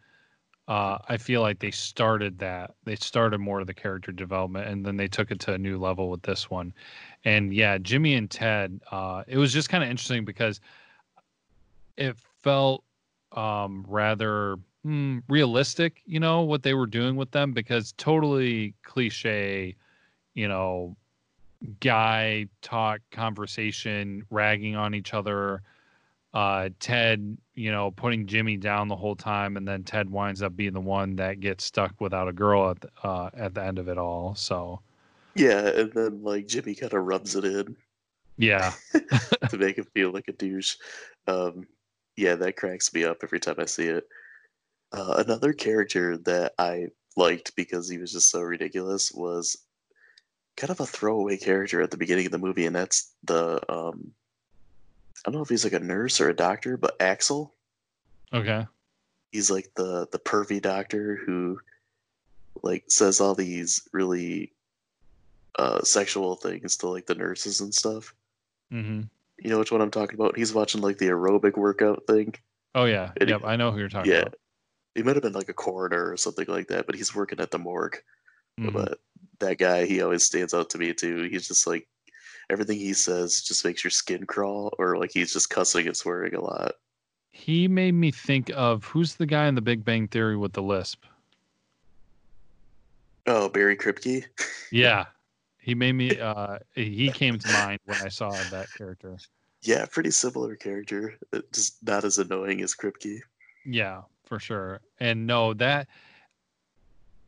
Uh, 0.67 0.97
I 1.07 1.17
feel 1.17 1.41
like 1.41 1.59
they 1.59 1.69
started 1.69 2.39
that. 2.39 2.73
They 2.85 2.95
started 2.95 3.39
more 3.39 3.59
of 3.59 3.67
the 3.67 3.73
character 3.73 4.11
development, 4.11 4.67
and 4.67 4.85
then 4.85 4.97
they 4.97 5.07
took 5.07 5.29
it 5.29 5.39
to 5.41 5.53
a 5.53 5.57
new 5.57 5.77
level 5.77 6.09
with 6.09 6.23
this 6.23 6.49
one. 6.49 6.73
And 7.23 7.53
yeah, 7.53 7.77
Jimmy 7.77 8.15
and 8.15 8.29
Ted. 8.29 8.81
Uh, 8.91 9.23
it 9.27 9.37
was 9.37 9.53
just 9.53 9.69
kind 9.69 9.83
of 9.83 9.89
interesting 9.89 10.25
because 10.25 10.59
it 11.97 12.17
felt 12.41 12.83
um, 13.31 13.85
rather 13.87 14.57
hmm, 14.83 15.19
realistic. 15.29 16.01
You 16.05 16.19
know 16.19 16.41
what 16.41 16.63
they 16.63 16.73
were 16.73 16.87
doing 16.87 17.15
with 17.15 17.31
them 17.31 17.53
because 17.53 17.93
totally 17.97 18.73
cliche. 18.83 19.75
You 20.33 20.47
know, 20.47 20.95
guy 21.79 22.47
talk 22.61 23.01
conversation, 23.11 24.25
ragging 24.29 24.75
on 24.75 24.93
each 24.95 25.13
other 25.13 25.61
uh 26.33 26.69
Ted, 26.79 27.37
you 27.55 27.71
know, 27.71 27.91
putting 27.91 28.27
Jimmy 28.27 28.57
down 28.57 28.87
the 28.89 28.95
whole 28.95 29.15
time, 29.15 29.57
and 29.57 29.67
then 29.67 29.83
Ted 29.83 30.09
winds 30.09 30.41
up 30.41 30.55
being 30.55 30.73
the 30.73 30.81
one 30.81 31.15
that 31.17 31.39
gets 31.39 31.63
stuck 31.63 31.99
without 32.01 32.27
a 32.27 32.33
girl 32.33 32.71
at 32.71 32.81
the, 32.81 32.89
uh, 33.03 33.29
at 33.33 33.53
the 33.55 33.63
end 33.63 33.79
of 33.79 33.87
it 33.87 33.97
all. 33.97 34.35
So 34.35 34.81
Yeah, 35.35 35.67
and 35.67 35.91
then 35.93 36.23
like 36.23 36.47
Jimmy 36.47 36.75
kind 36.75 36.93
of 36.93 37.03
rubs 37.05 37.35
it 37.35 37.45
in 37.45 37.77
yeah, 38.37 38.73
to 39.49 39.57
make 39.57 39.77
him 39.77 39.85
feel 39.93 40.11
like 40.11 40.27
a 40.27 40.33
douche. 40.33 40.75
Um, 41.27 41.67
yeah, 42.15 42.35
that 42.35 42.55
cracks 42.57 42.93
me 42.93 43.03
up 43.03 43.19
every 43.23 43.39
time 43.39 43.55
I 43.59 43.65
see 43.65 43.85
it. 43.85 44.07
Uh, 44.91 45.15
another 45.25 45.53
character 45.53 46.17
that 46.19 46.53
I 46.57 46.87
liked 47.15 47.55
because 47.55 47.89
he 47.89 47.97
was 47.97 48.11
just 48.13 48.29
so 48.29 48.41
ridiculous 48.41 49.11
was 49.11 49.57
kind 50.55 50.71
of 50.71 50.79
a 50.79 50.85
throwaway 50.85 51.37
character 51.37 51.81
at 51.81 51.91
the 51.91 51.97
beginning 51.97 52.25
of 52.25 52.31
the 52.31 52.37
movie, 52.37 52.65
and 52.65 52.75
that's 52.75 53.11
the 53.23 53.59
um, 53.71 54.11
I 55.25 55.29
don't 55.31 55.35
know 55.35 55.43
if 55.43 55.49
he's 55.49 55.63
like 55.63 55.73
a 55.73 55.79
nurse 55.79 56.21
or 56.21 56.29
a 56.29 56.35
doctor, 56.35 56.77
but 56.77 56.95
Axel. 57.01 57.53
okay, 58.33 58.65
He's 59.31 59.51
like 59.51 59.69
the 59.75 60.07
the 60.11 60.19
pervy 60.19 60.61
doctor 60.61 61.19
who 61.25 61.59
like 62.63 62.85
says 62.87 63.19
all 63.19 63.35
these 63.35 63.87
really 63.91 64.53
uh, 65.59 65.81
sexual 65.83 66.35
things 66.35 66.77
to 66.77 66.87
like 66.87 67.05
the 67.07 67.15
nurses 67.15 67.59
and 67.61 67.73
stuff. 67.73 68.13
hmm 68.71 69.01
You 69.43 69.49
know 69.49 69.59
which 69.59 69.71
one 69.71 69.81
I'm 69.81 69.91
talking 69.91 70.15
about? 70.15 70.37
He's 70.37 70.53
watching 70.53 70.81
like 70.81 70.97
the 70.97 71.07
aerobic 71.09 71.57
workout 71.57 72.03
thing. 72.07 72.33
oh 72.73 72.85
yeah, 72.85 73.11
It- 73.17 73.27
yep, 73.29 73.41
I 73.43 73.57
know 73.57 73.71
who 73.71 73.79
you're 73.79 73.89
talking 73.89 74.11
yeah. 74.13 74.19
about. 74.21 74.35
He 74.97 75.03
might 75.03 75.15
have 75.15 75.21
been 75.21 75.33
like 75.33 75.47
a 75.47 75.53
coroner 75.53 76.11
or 76.11 76.17
something 76.17 76.47
like 76.47 76.67
that, 76.69 76.87
but 76.87 76.95
he's 76.95 77.13
working 77.13 77.39
at 77.39 77.51
the 77.51 77.59
morgue. 77.59 77.99
Mhm. 78.59 78.73
But 78.73 78.99
that 79.37 79.59
guy, 79.59 79.85
he 79.85 80.01
always 80.01 80.23
stands 80.23 80.55
out 80.55 80.71
to 80.71 80.79
me 80.79 80.91
too. 80.91 81.29
He's 81.29 81.47
just 81.47 81.67
like 81.67 81.87
everything 82.49 82.79
he 82.79 82.95
says 82.95 83.41
just 83.43 83.63
makes 83.63 83.83
your 83.83 83.91
skin 83.91 84.25
crawl, 84.25 84.73
or 84.79 84.97
like 84.97 85.11
he's 85.13 85.31
just 85.31 85.51
cussing 85.51 85.85
and 85.85 85.95
swearing 85.95 86.33
a 86.33 86.41
lot. 86.41 86.73
He 87.29 87.67
made 87.67 87.91
me 87.93 88.09
think 88.09 88.49
of 88.55 88.85
who's 88.85 89.13
the 89.13 89.27
guy 89.27 89.45
in 89.47 89.53
The 89.53 89.61
Big 89.61 89.85
Bang 89.85 90.07
Theory 90.07 90.35
with 90.35 90.53
the 90.53 90.63
lisp. 90.63 91.03
Oh, 93.27 93.49
Barry 93.49 93.77
Kripke. 93.77 94.25
Yeah, 94.71 95.05
he 95.59 95.75
made 95.75 95.93
me. 95.93 96.19
uh 96.19 96.57
He 96.73 97.09
came 97.11 97.37
to 97.39 97.53
mind 97.53 97.79
when 97.85 98.01
I 98.01 98.09
saw 98.09 98.31
that 98.31 98.67
character. 98.75 99.17
Yeah, 99.61 99.85
pretty 99.85 100.11
similar 100.11 100.55
character, 100.55 101.17
just 101.53 101.81
not 101.85 102.03
as 102.03 102.17
annoying 102.17 102.61
as 102.61 102.73
Kripke. 102.75 103.19
Yeah, 103.63 104.01
for 104.27 104.39
sure. 104.39 104.81
And 104.99 105.25
no, 105.25 105.53
that 105.55 105.87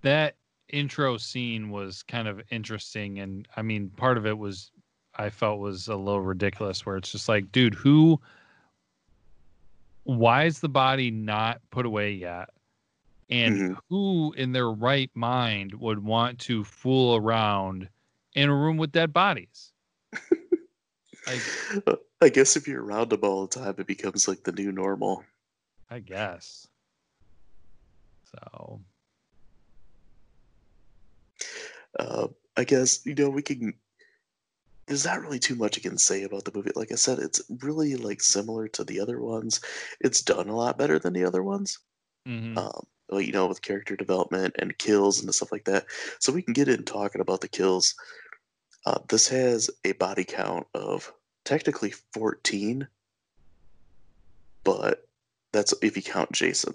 that 0.04 0.36
intro 0.70 1.18
scene 1.18 1.70
was 1.72 2.04
kind 2.04 2.28
of 2.28 2.42
interesting 2.52 3.20
and 3.20 3.48
I 3.58 3.64
mean 3.64 3.90
part 3.90 4.18
of 4.18 4.28
it 4.28 4.38
was 4.38 4.72
I 5.16 5.30
felt 5.30 5.60
was 5.60 5.88
a 5.88 5.96
little 5.96 6.22
ridiculous 6.22 6.86
where 6.86 6.96
it's 6.96 7.12
just 7.12 7.28
like, 7.28 7.52
dude, 7.52 7.74
who 7.74 8.20
why 10.04 10.46
is 10.46 10.60
the 10.60 10.70
body 10.70 11.12
not 11.12 11.62
put 11.72 11.86
away 11.86 12.12
yet? 12.12 12.50
And 13.30 13.56
Mhm. 13.58 13.78
who 13.90 14.34
in 14.38 14.54
their 14.54 14.72
right 14.72 15.12
mind 15.14 15.74
would 15.76 16.04
want 16.04 16.40
to 16.42 16.64
fool 16.64 17.16
around 17.16 17.90
in 18.34 18.50
a 18.50 18.56
room 18.56 18.78
with 18.78 18.92
dead 18.92 19.12
bodies? 19.14 19.74
like 21.28 21.42
I 22.22 22.30
guess 22.30 22.56
if 22.56 22.68
you're 22.68 22.84
around 22.84 23.10
them 23.10 23.24
all 23.24 23.46
the 23.48 23.60
time, 23.60 23.76
it 23.78 23.88
becomes 23.88 24.28
like 24.28 24.44
the 24.44 24.52
new 24.52 24.72
normal. 24.72 25.24
I 25.90 26.00
guess. 26.00 26.68
So 28.32 28.82
Uh, 31.98 32.28
I 32.58 32.64
guess 32.64 33.06
you 33.06 33.16
know 33.16 33.30
we 33.30 33.42
can. 33.42 33.74
There's 34.88 35.06
not 35.06 35.22
really 35.22 35.40
too 35.40 35.56
much 35.56 35.78
I 35.78 35.82
can 35.82 35.98
say 35.98 36.24
about 36.24 36.46
the 36.46 36.52
movie. 36.54 36.72
Like 36.76 36.92
I 36.92 36.96
said, 36.96 37.20
it's 37.20 37.42
really 37.62 37.96
like 37.96 38.22
similar 38.22 38.68
to 38.70 38.84
the 38.84 39.00
other 39.00 39.22
ones. 39.22 39.62
It's 40.02 40.22
done 40.24 40.50
a 40.50 40.56
lot 40.56 40.78
better 40.78 40.98
than 41.00 41.14
the 41.14 41.26
other 41.26 41.44
ones. 41.44 41.80
mhm. 42.28 42.58
Um, 42.58 42.88
like, 43.10 43.26
you 43.28 43.34
know, 43.34 43.48
with 43.48 43.62
character 43.62 43.96
development 43.96 44.56
and 44.60 44.78
kills 44.78 45.22
and 45.22 45.34
stuff 45.34 45.52
like 45.52 45.66
that. 45.66 45.86
So 46.20 46.32
we 46.34 46.42
can 46.42 46.54
get 46.54 46.68
in 46.70 46.84
talking 46.86 47.22
about 47.22 47.42
the 47.42 47.48
kills. 47.48 47.96
Uh, 48.86 49.00
this 49.10 49.28
has 49.30 49.70
a 49.86 49.94
body 49.94 50.24
count 50.26 50.68
of 50.74 51.14
technically 51.46 51.94
14, 52.14 52.88
but 54.64 55.08
That's 55.54 55.74
if 55.82 55.96
you 55.98 56.04
count 56.04 56.32
Jason. 56.32 56.74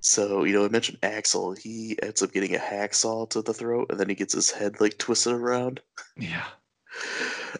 So, 0.00 0.44
you 0.44 0.52
know, 0.52 0.64
I 0.64 0.68
mentioned 0.68 0.98
Axel. 1.02 1.52
He 1.52 1.98
ends 2.02 2.22
up 2.22 2.32
getting 2.32 2.54
a 2.54 2.58
hacksaw 2.58 3.28
to 3.30 3.42
the 3.42 3.54
throat 3.54 3.88
and 3.90 3.98
then 3.98 4.08
he 4.08 4.14
gets 4.14 4.34
his 4.34 4.50
head 4.50 4.80
like 4.80 4.98
twisted 4.98 5.32
around. 5.32 5.80
Yeah. 6.16 6.44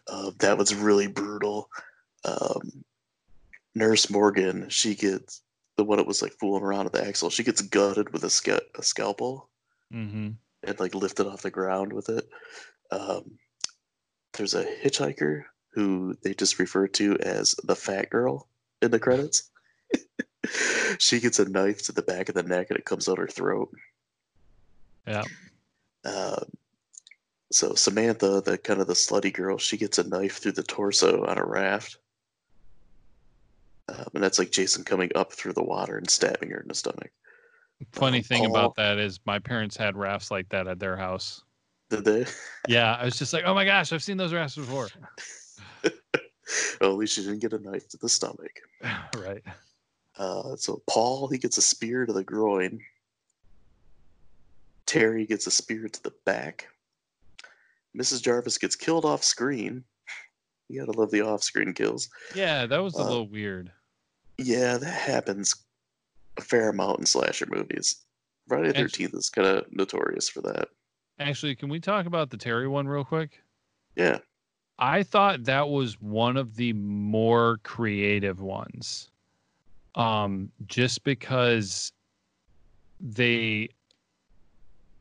Uh, 0.07 0.31
that 0.39 0.57
was 0.59 0.75
really 0.75 1.07
brutal. 1.09 1.69
Um, 2.25 2.85
Nurse 3.75 4.09
Morgan, 4.11 4.69
she 4.69 4.95
gets 4.95 5.43
the 5.77 5.85
one 5.85 5.99
that 5.99 6.07
was 6.07 6.23
like 6.23 6.33
fooling 6.35 6.63
around 6.63 6.85
with 6.85 6.97
Axel. 6.97 7.31
She 7.31 7.43
gets 7.45 7.61
gutted 7.63 8.13
with 8.13 8.25
a, 8.25 8.31
sca- 8.31 8.63
a 8.79 8.83
scalpel 8.83 9.49
Mm-hmm. 9.95 10.31
and 10.65 10.81
like 10.81 10.97
lifted 10.97 11.29
off 11.29 11.43
the 11.43 11.51
ground 11.51 11.93
with 11.93 12.09
it. 12.09 12.29
Um, 12.91 13.39
there's 14.33 14.55
a 14.55 14.65
hitchhiker 14.65 15.45
who 15.71 16.17
they 16.23 16.35
just 16.35 16.59
refer 16.59 16.89
to 16.89 17.17
as 17.19 17.55
the 17.63 17.77
fat 17.77 18.11
girl 18.11 18.49
in 18.83 18.91
the 18.91 18.99
credits. 18.99 19.49
she 20.99 21.21
gets 21.21 21.39
a 21.39 21.49
knife 21.49 21.83
to 21.85 21.93
the 21.93 22.03
back 22.03 22.29
of 22.29 22.35
the 22.35 22.43
neck 22.43 22.69
and 22.71 22.79
it 22.79 22.85
comes 22.85 23.09
out 23.09 23.19
her 23.19 23.27
throat. 23.27 23.71
Yeah. 25.07 25.25
Um, 26.05 26.45
so 27.53 27.75
Samantha, 27.75 28.41
the 28.45 28.59
kind 28.59 28.81
of 28.81 28.87
the 28.87 28.93
slutty 28.95 29.33
girl, 29.33 29.57
she 29.59 29.77
gets 29.77 29.99
a 29.99 30.09
knife 30.09 30.39
through 30.39 30.53
the 30.53 30.63
torso 30.63 31.25
on 31.25 31.39
a 31.39 31.45
raft. 31.45 31.99
Um, 33.89 34.05
and 34.15 34.23
that's 34.23 34.39
like 34.39 34.51
Jason 34.51 34.83
coming 34.85 35.11
up 35.15 35.33
through 35.33 35.53
the 35.53 35.63
water 35.63 35.97
and 35.97 36.11
stabbing 36.11 36.51
her 36.51 36.59
in 36.61 36.69
the 36.69 36.75
stomach. 36.75 37.11
Funny 37.93 38.19
Um, 38.19 38.25
thing 38.25 38.43
Paul- 38.45 38.51
about 38.57 38.75
that 38.77 38.99
is 38.99 39.21
my 39.27 39.39
parents 39.39 39.77
had 39.77 39.97
rafts 39.97 40.31
like 40.31 40.49
that 40.49 40.67
at 40.67 40.79
their 40.81 40.97
house. 40.97 41.43
Did 41.91 42.05
they? 42.05 42.27
Yeah, 42.69 42.95
I 42.95 43.05
was 43.05 43.17
just 43.17 43.33
like, 43.33 43.45
oh 43.47 43.55
my 43.55 43.65
gosh, 43.65 43.93
I've 43.93 44.03
seen 44.03 44.17
those 44.17 44.33
rafts 44.33 44.57
before. 44.57 44.89
well, 45.85 46.91
at 46.91 46.97
least 46.97 47.15
she 47.15 47.23
didn't 47.23 47.39
get 47.39 47.53
a 47.53 47.61
knife 47.61 47.89
to 47.91 47.97
the 47.99 48.09
stomach. 48.09 48.61
right. 49.17 49.43
Uh, 50.19 50.57
so 50.57 50.83
Paul, 50.89 51.29
he 51.29 51.39
gets 51.39 51.59
a 51.59 51.63
spear 51.63 52.07
to 52.07 52.13
the 52.13 52.25
groin. 52.25 52.81
Terry 54.87 55.27
gets 55.27 55.47
a 55.47 55.51
spear 55.51 55.89
to 55.89 56.03
the 56.03 56.13
back. 56.25 56.69
Mrs. 57.97 58.23
Jarvis 58.23 58.59
gets 58.59 58.77
killed 58.77 59.05
off 59.05 59.23
screen. 59.25 59.85
You 60.69 60.85
gotta 60.85 60.99
love 60.99 61.11
the 61.11 61.23
off 61.23 61.43
screen 61.43 61.73
kills. 61.73 62.09
Yeah, 62.35 62.67
that 62.67 62.79
was 62.79 62.95
a 62.97 63.01
Uh, 63.01 63.05
little 63.09 63.29
weird. 63.29 63.73
Yeah, 64.39 64.77
that 64.79 64.87
happens 64.91 65.55
a 66.37 66.41
fair 66.43 66.69
amount 66.71 67.01
in 67.01 67.07
slasher 67.07 67.47
movies. 67.47 67.97
Friday 68.49 68.69
the 68.73 68.75
13th 68.79 69.15
is 69.15 69.29
kind 69.31 69.47
of 69.49 69.65
notorious 69.73 70.29
for 70.29 70.41
that. 70.43 70.69
Actually, 71.19 71.57
can 71.57 71.69
we 71.69 71.81
talk 71.81 72.07
about 72.07 72.31
the 72.31 72.37
Terry 72.37 72.69
one 72.69 72.87
real 72.87 73.05
quick? 73.05 73.43
Yeah. 73.97 74.19
I 74.79 75.03
thought 75.03 75.45
that 75.45 75.69
was 75.69 76.01
one 76.01 76.37
of 76.37 76.57
the 76.57 76.75
more 76.75 77.59
creative 77.63 78.41
ones. 78.41 79.11
Um, 79.97 80.53
just 80.67 81.05
because 81.05 81.93
they 83.01 83.71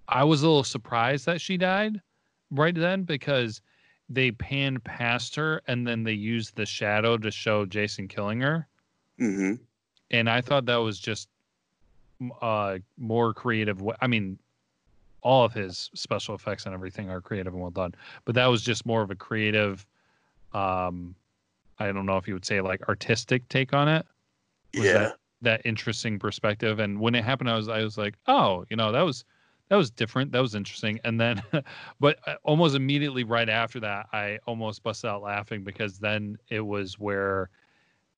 I 0.08 0.24
was 0.24 0.44
a 0.44 0.48
little 0.48 0.64
surprised 0.64 1.26
that 1.26 1.42
she 1.42 1.58
died 1.58 2.02
right 2.52 2.76
then 2.76 3.04
because 3.04 3.62
they 4.10 4.32
panned 4.32 4.84
past 4.84 5.36
her 5.36 5.62
and 5.68 5.88
then 5.88 6.04
they 6.04 6.14
used 6.14 6.56
the 6.56 6.66
shadow 6.66 7.18
to 7.18 7.32
show 7.32 7.66
Jason 7.66 8.08
killing 8.08 8.40
her. 8.42 8.68
hmm 9.18 9.54
And 10.12 10.30
I 10.30 10.42
thought 10.42 10.66
that 10.68 10.78
was 10.78 11.00
just 11.00 11.28
uh 12.42 12.78
more 12.98 13.34
creative. 13.34 13.82
I 14.02 14.08
mean, 14.08 14.40
all 15.22 15.44
of 15.44 15.54
his 15.54 15.90
special 15.96 16.36
effects 16.36 16.66
and 16.66 16.74
everything 16.74 17.10
are 17.10 17.20
creative 17.22 17.54
and 17.54 17.62
well 17.62 17.72
done, 17.72 17.96
but 18.26 18.36
that 18.36 18.48
was 18.48 18.62
just 18.62 18.86
more 18.86 19.02
of 19.02 19.12
a 19.12 19.16
creative 19.16 19.86
um 20.54 21.16
I 21.80 21.92
don't 21.92 22.06
know 22.06 22.18
if 22.18 22.28
you 22.28 22.36
would 22.36 22.46
say 22.46 22.62
like 22.62 22.88
artistic 22.88 23.50
take 23.50 23.74
on 23.74 23.88
it. 23.90 24.06
Was 24.76 24.92
Yeah. 24.92 24.94
that 24.94 25.12
that 25.42 25.62
interesting 25.66 26.18
perspective 26.20 26.80
and 26.80 27.00
when 27.00 27.14
it 27.16 27.24
happened 27.24 27.50
I 27.50 27.56
was 27.56 27.68
I 27.70 27.84
was 27.84 27.98
like, 27.98 28.16
"Oh, 28.28 28.66
you 28.70 28.76
know, 28.78 28.92
that 28.92 29.02
was 29.04 29.26
that 29.70 29.76
was 29.78 29.92
different. 29.92 30.32
That 30.32 30.42
was 30.42 30.56
interesting." 30.56 31.00
And 31.04 31.20
then 31.20 31.44
but 32.00 32.20
uh, 32.28 32.36
almost 32.44 32.76
immediately 32.76 33.24
right 33.24 33.50
after 33.50 33.80
that, 33.82 34.08
I 34.14 34.40
almost 34.48 34.84
busted 34.84 35.10
out 35.10 35.22
laughing 35.24 35.64
because 35.64 36.00
then 36.00 36.38
it 36.50 36.62
was 36.62 37.00
where 37.00 37.50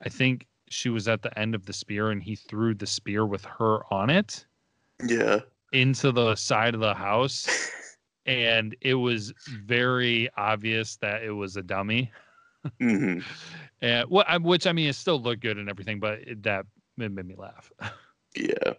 I 0.02 0.10
think 0.10 0.48
she 0.70 0.90
was 0.90 1.08
at 1.08 1.22
the 1.24 1.38
end 1.40 1.56
of 1.56 1.66
the 1.66 1.74
spear 1.74 2.12
and 2.12 2.24
he 2.24 2.36
threw 2.36 2.76
the 2.76 2.88
spear 2.88 3.26
with 3.26 3.46
her 3.46 3.82
on 3.94 4.10
it 4.10 4.46
Yeah. 5.04 5.42
into 5.72 6.12
the 6.12 6.36
side 6.36 6.74
of 6.74 6.80
the 6.80 6.94
house 6.94 7.48
and 8.26 8.76
it 8.82 8.96
was 8.96 9.34
very 9.48 10.30
obvious 10.38 10.98
that 10.98 11.24
it 11.24 11.32
was 11.32 11.58
a 11.58 11.64
dummy 11.64 12.12
hmm 12.80 13.20
and 13.82 14.10
what 14.10 14.28
I- 14.28 14.38
which 14.38 14.68
i 14.68 14.74
mean 14.74 14.90
it 14.90 14.96
still 14.96 15.22
looked 15.22 15.42
good 15.42 15.58
and 15.58 15.70
everything 15.70 16.00
but 16.00 16.20
it, 16.20 16.44
that 16.44 16.66
it 16.98 17.12
made 17.12 17.26
me 17.26 17.36
laugh 17.38 17.72
Yeah. 18.36 18.74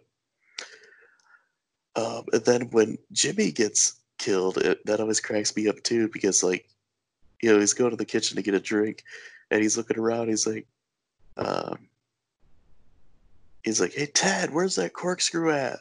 Um, 1.97 2.25
and 2.33 2.45
then 2.45 2.71
when 2.71 2.97
Jimmy 3.13 3.51
gets 3.51 3.97
killed, 4.19 4.59
it, 4.59 4.85
that 4.87 5.01
always 5.01 5.21
cracks 5.21 5.57
me 5.57 5.69
up 5.69 5.83
too 5.83 6.09
because, 6.13 6.43
like, 6.45 6.69
you 7.43 7.53
know, 7.53 7.59
he's 7.59 7.75
going 7.75 7.91
to 7.91 7.97
the 7.97 8.05
kitchen 8.05 8.37
to 8.37 8.43
get 8.43 8.55
a 8.55 8.61
drink, 8.61 9.03
and 9.51 9.61
he's 9.63 9.77
looking 9.77 9.99
around. 9.99 10.29
He's 10.29 10.47
like, 10.47 10.67
um, 11.37 11.89
he's 13.65 13.81
like, 13.81 13.95
"Hey 13.95 14.07
Ted, 14.07 14.53
where's 14.53 14.77
that 14.77 14.93
corkscrew 14.93 15.51
at?" 15.53 15.81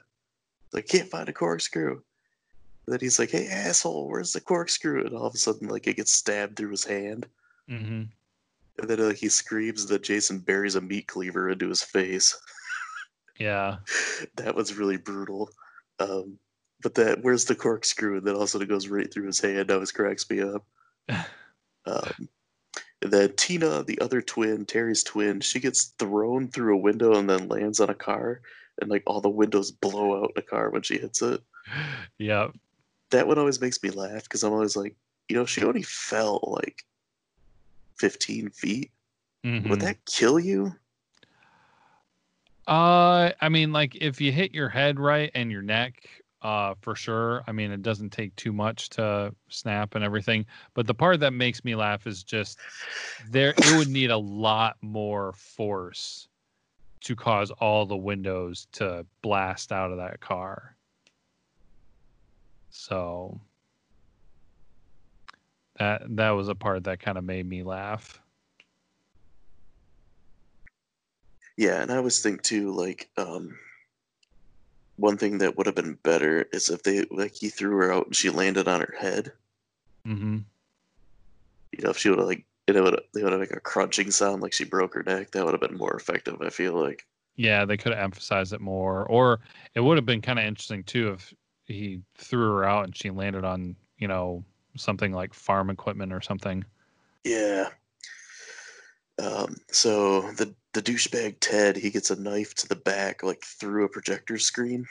Like, 0.74 0.88
can't 0.88 1.10
find 1.10 1.30
a 1.30 1.34
corkscrew. 1.34 1.92
And 1.92 2.94
then 2.94 3.00
he's 3.00 3.20
like, 3.20 3.30
"Hey 3.32 3.48
asshole, 3.48 4.08
where's 4.08 4.34
the 4.34 4.42
corkscrew?" 4.42 5.06
And 5.06 5.16
all 5.16 5.28
of 5.28 5.36
a 5.36 5.38
sudden, 5.38 5.68
like, 5.68 5.88
it 5.88 5.98
gets 5.98 6.14
stabbed 6.14 6.58
through 6.58 6.72
his 6.72 6.86
hand, 6.86 7.28
hmm 7.68 8.04
and 8.80 8.90
then 8.90 9.00
like 9.00 9.18
he 9.18 9.30
screams 9.30 9.86
that 9.88 10.04
Jason 10.04 10.40
buries 10.40 10.76
a 10.76 10.82
meat 10.82 11.08
cleaver 11.08 11.50
into 11.50 11.70
his 11.70 11.84
face. 11.84 12.38
yeah 13.40 13.78
that 14.36 14.56
was 14.56 14.78
really 14.78 14.98
brutal. 14.98 15.50
Um, 16.00 16.38
but 16.82 16.94
that 16.96 17.24
where's 17.24 17.46
the 17.46 17.56
corkscrew? 17.56 18.18
And 18.18 18.28
then 18.28 18.36
also 18.36 18.60
it 18.60 18.70
goes 18.70 18.88
right 18.88 19.12
through 19.12 19.28
his 19.28 19.40
hand. 19.40 19.72
Always 19.72 19.92
cracks 19.92 20.30
me 20.30 20.42
up. 20.42 20.66
Um, 21.86 22.28
and 23.02 23.12
then 23.14 23.34
Tina, 23.38 23.84
the 23.84 24.00
other 24.02 24.22
twin, 24.22 24.66
Terry's 24.66 25.04
twin, 25.04 25.40
she 25.40 25.60
gets 25.60 25.94
thrown 26.00 26.50
through 26.50 26.76
a 26.76 26.82
window 26.82 27.16
and 27.18 27.30
then 27.30 27.48
lands 27.48 27.80
on 27.80 27.90
a 27.90 27.96
car, 27.96 28.42
and 28.82 28.90
like 28.90 29.04
all 29.08 29.22
the 29.22 29.30
windows 29.30 29.72
blow 29.72 30.22
out 30.22 30.32
in 30.32 30.34
the 30.36 30.42
car 30.42 30.70
when 30.70 30.82
she 30.82 30.98
hits 30.98 31.22
it. 31.22 31.42
yeah 32.18 32.48
That 33.12 33.28
one 33.28 33.38
always 33.38 33.62
makes 33.62 33.82
me 33.84 33.90
laugh 33.90 34.24
because 34.24 34.44
I'm 34.44 34.54
always 34.54 34.76
like, 34.76 34.96
you 35.30 35.36
know, 35.36 35.46
she 35.46 35.64
only 35.64 35.84
fell 35.84 36.40
like 36.62 36.84
15 38.00 38.50
feet. 38.50 38.92
Mhm. 39.46 39.70
Would 39.70 39.82
that 39.82 40.06
kill 40.06 40.40
you? 40.40 40.76
Uh, 42.68 43.32
I 43.40 43.50
mean, 43.50 43.72
like 43.72 43.96
if 43.96 44.20
you 44.20 44.32
hit 44.32 44.54
your 44.54 44.70
head 44.70 45.00
right 45.00 45.32
and 45.34 45.52
your 45.52 45.62
neck, 45.62 46.04
uh, 46.42 46.76
for 46.82 46.96
sure. 46.96 47.44
I 47.48 47.52
mean, 47.52 47.72
it 47.72 47.82
doesn't 47.82 48.12
take 48.12 48.36
too 48.36 48.54
much 48.54 48.90
to 48.90 49.34
snap 49.50 49.96
and 49.96 50.04
everything. 50.04 50.46
But 50.74 50.88
the 50.88 50.94
part 50.94 51.20
that 51.22 51.34
makes 51.34 51.64
me 51.66 51.76
laugh 51.76 52.06
is 52.06 52.24
just 52.24 52.60
there. 53.32 53.54
It 53.58 53.72
would 53.72 53.90
need 53.90 54.12
a 54.12 54.18
lot 54.18 54.78
more 54.82 55.34
force 55.34 56.28
to 57.02 57.16
cause 57.16 57.52
all 57.52 57.86
the 57.86 57.98
windows 57.98 58.68
to 58.74 59.06
blast 59.22 59.72
out 59.72 59.92
of 59.92 59.98
that 59.98 60.20
car. 60.20 60.76
So 62.70 63.40
that 65.80 66.04
that 66.16 66.32
was 66.32 66.48
a 66.48 66.56
part 66.56 66.84
that 66.86 67.00
kind 67.00 67.18
of 67.18 67.24
made 67.24 67.48
me 67.48 67.64
laugh. 67.64 68.22
Yeah, 71.58 71.82
and 71.82 71.92
I 71.92 71.98
always 71.98 72.22
think 72.22 72.44
too, 72.44 72.72
like, 72.72 73.10
um, 73.18 73.58
one 74.98 75.18
thing 75.18 75.40
that 75.40 75.58
would 75.58 75.66
have 75.66 75.76
been 75.76 75.98
better 76.04 76.48
is 76.54 76.70
if 76.70 76.84
they 76.84 77.06
like 77.12 77.34
he 77.34 77.50
threw 77.50 77.76
her 77.78 77.92
out 77.92 78.08
and 78.08 78.16
she 78.16 78.30
landed 78.30 78.68
on 78.68 78.82
her 78.82 78.96
head. 78.98 79.32
Mm-hmm. 80.06 80.40
You 81.72 81.84
know, 81.84 81.90
if 81.92 81.98
she 81.98 82.10
would 82.10 82.20
have 82.20 82.28
like 82.28 82.46
it 82.68 82.82
would 82.82 83.00
they 83.14 83.24
would 83.24 83.32
have 83.32 83.40
like 83.40 83.52
a 83.52 83.60
crunching 83.60 84.12
sound 84.12 84.42
like 84.42 84.54
she 84.54 84.66
broke 84.66 84.94
her 84.94 85.04
neck. 85.04 85.32
That 85.32 85.46
would 85.46 85.54
have 85.54 85.62
been 85.62 85.78
more 85.78 85.96
effective. 85.96 86.42
I 86.42 86.50
feel 86.50 86.74
like. 86.74 87.06
Yeah, 87.36 87.66
they 87.66 87.78
could 87.78 87.94
have 87.94 88.02
emphasized 88.02 88.54
it 88.54 88.62
more, 88.62 89.06
or 89.06 89.42
it 89.76 89.80
would 89.82 89.98
have 89.98 90.08
been 90.08 90.22
kind 90.22 90.40
of 90.40 90.46
interesting 90.46 90.84
too 90.84 91.12
if 91.12 91.34
he 91.66 92.02
threw 92.18 92.56
her 92.56 92.66
out 92.66 92.86
and 92.86 92.96
she 92.96 93.12
landed 93.12 93.46
on, 93.46 93.76
you 94.00 94.08
know, 94.08 94.44
something 94.78 95.12
like 95.12 95.34
farm 95.34 95.70
equipment 95.70 96.14
or 96.14 96.22
something. 96.22 96.64
Yeah. 97.24 97.70
Um, 99.20 99.58
so 99.72 100.22
the 100.34 100.54
the 100.74 100.82
douchebag 100.82 101.38
Ted 101.40 101.76
he 101.76 101.90
gets 101.90 102.12
a 102.12 102.22
knife 102.22 102.54
to 102.56 102.68
the 102.68 102.76
back 102.76 103.24
like 103.24 103.44
through 103.44 103.86
a 103.86 103.90
projector 103.90 104.38
screen, 104.38 104.86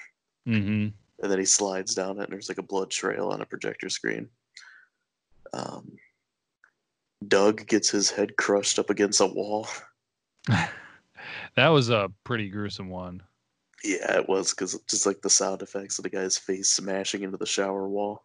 hmm 0.44 0.88
and 1.22 1.32
then 1.32 1.38
he 1.38 1.44
slides 1.44 1.94
down 1.94 2.18
it, 2.18 2.24
and 2.24 2.32
there's 2.32 2.48
like 2.48 2.58
a 2.58 2.62
blood 2.62 2.90
trail 2.90 3.28
on 3.28 3.40
a 3.40 3.46
projector 3.46 3.88
screen. 3.88 4.28
Um, 5.52 5.96
Doug 7.26 7.66
gets 7.66 7.88
his 7.88 8.10
head 8.10 8.36
crushed 8.36 8.78
up 8.78 8.90
against 8.90 9.20
a 9.20 9.26
wall. 9.26 9.66
that 10.48 11.68
was 11.68 11.88
a 11.88 12.10
pretty 12.24 12.48
gruesome 12.48 12.90
one. 12.90 13.22
Yeah, 13.82 14.18
it 14.18 14.28
was 14.28 14.52
because 14.52 14.78
just 14.88 15.06
like 15.06 15.22
the 15.22 15.30
sound 15.30 15.62
effects 15.62 15.98
of 15.98 16.02
the 16.02 16.10
guy's 16.10 16.36
face 16.36 16.68
smashing 16.68 17.22
into 17.22 17.36
the 17.36 17.46
shower 17.46 17.88
wall. 17.88 18.22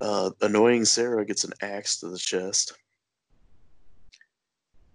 Uh, 0.00 0.30
annoying 0.42 0.84
Sarah 0.84 1.24
gets 1.24 1.44
an 1.44 1.52
axe 1.62 2.00
to 2.00 2.08
the 2.08 2.18
chest, 2.18 2.76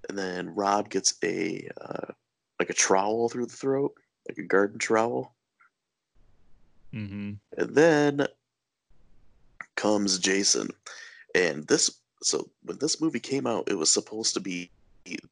and 0.08 0.18
then 0.18 0.54
Rob 0.54 0.90
gets 0.90 1.16
a 1.24 1.68
uh, 1.80 2.14
like 2.60 2.70
a 2.70 2.74
trowel 2.74 3.28
through 3.28 3.48
the 3.48 3.56
throat, 3.56 3.94
like 4.30 4.38
a 4.38 4.44
garden 4.44 4.78
trowel. 4.78 5.34
Mm-hmm. 6.94 7.32
And 7.58 7.76
then 7.76 8.28
comes 9.76 10.20
Jason. 10.20 10.70
And 11.34 11.66
this, 11.68 12.02
so 12.22 12.50
when 12.64 12.78
this 12.78 13.02
movie 13.02 13.20
came 13.20 13.48
out, 13.48 13.70
it 13.70 13.78
was 13.78 13.92
supposed 13.92 14.36
to 14.36 14.40
be 14.40 14.70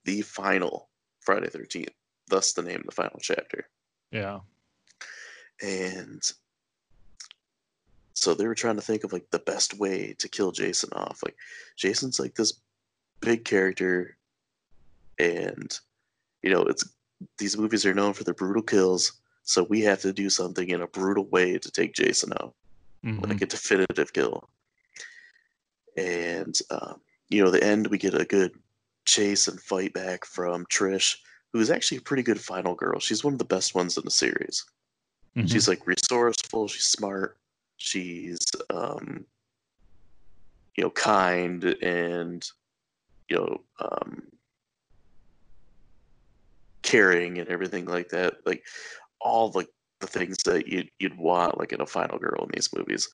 the 0.05 0.21
final 0.21 0.89
Friday 1.19 1.49
13th, 1.49 1.89
thus 2.27 2.53
the 2.53 2.63
name, 2.63 2.81
the 2.85 2.91
final 2.91 3.19
chapter. 3.21 3.67
Yeah. 4.11 4.39
And 5.61 6.23
so 8.13 8.33
they 8.33 8.47
were 8.47 8.55
trying 8.55 8.75
to 8.75 8.81
think 8.81 9.03
of 9.03 9.13
like 9.13 9.29
the 9.31 9.39
best 9.39 9.79
way 9.79 10.13
to 10.19 10.27
kill 10.29 10.51
Jason 10.51 10.89
off. 10.93 11.21
Like, 11.23 11.35
Jason's 11.77 12.19
like 12.19 12.35
this 12.35 12.53
big 13.21 13.45
character, 13.45 14.17
and 15.17 15.77
you 16.41 16.49
know, 16.51 16.61
it's 16.63 16.83
these 17.37 17.57
movies 17.57 17.85
are 17.85 17.93
known 17.93 18.13
for 18.13 18.23
their 18.23 18.33
brutal 18.33 18.63
kills, 18.63 19.13
so 19.43 19.63
we 19.63 19.81
have 19.81 20.01
to 20.01 20.13
do 20.13 20.29
something 20.29 20.69
in 20.69 20.81
a 20.81 20.87
brutal 20.87 21.25
way 21.25 21.57
to 21.57 21.71
take 21.71 21.93
Jason 21.93 22.31
out 22.39 22.55
Mhm. 23.03 23.27
like 23.27 23.41
a 23.41 23.45
definitive 23.45 24.11
kill. 24.13 24.49
And 25.97 26.57
um, 26.71 27.01
you 27.29 27.43
know, 27.43 27.51
the 27.51 27.63
end 27.63 27.87
we 27.87 27.97
get 27.97 28.13
a 28.19 28.25
good 28.25 28.51
chase 29.05 29.47
and 29.47 29.59
fight 29.61 29.93
back 29.93 30.25
from 30.25 30.65
Trish, 30.67 31.17
who 31.51 31.59
is 31.59 31.69
actually 31.69 31.97
a 31.97 32.01
pretty 32.01 32.23
good 32.23 32.39
final 32.39 32.75
girl. 32.75 32.99
She's 32.99 33.23
one 33.23 33.33
of 33.33 33.39
the 33.39 33.45
best 33.45 33.75
ones 33.75 33.97
in 33.97 34.03
the 34.05 34.11
series. 34.11 34.65
Mhm. 35.35 35.49
She's 35.49 35.67
like 35.67 35.85
resourceful, 35.87 36.67
she's 36.67 36.85
smart, 36.85 37.37
she's 37.79 38.39
um, 38.69 39.25
you 40.77 40.83
know, 40.83 40.91
kind 40.91 41.63
and 41.81 42.47
you 43.29 43.37
know, 43.37 43.61
um, 43.79 44.23
caring 46.83 47.39
and 47.39 47.49
everything 47.49 47.85
like 47.85 48.09
that. 48.09 48.35
Like 48.45 48.63
all 49.19 49.51
like 49.55 49.69
the 49.99 50.07
things 50.07 50.37
that 50.45 50.67
you'd 50.67 50.89
you'd 50.99 51.17
want 51.17 51.57
like 51.57 51.73
in 51.73 51.81
a 51.81 51.85
final 51.85 52.19
girl 52.19 52.43
in 52.43 52.49
these 52.53 52.69
movies. 52.75 53.09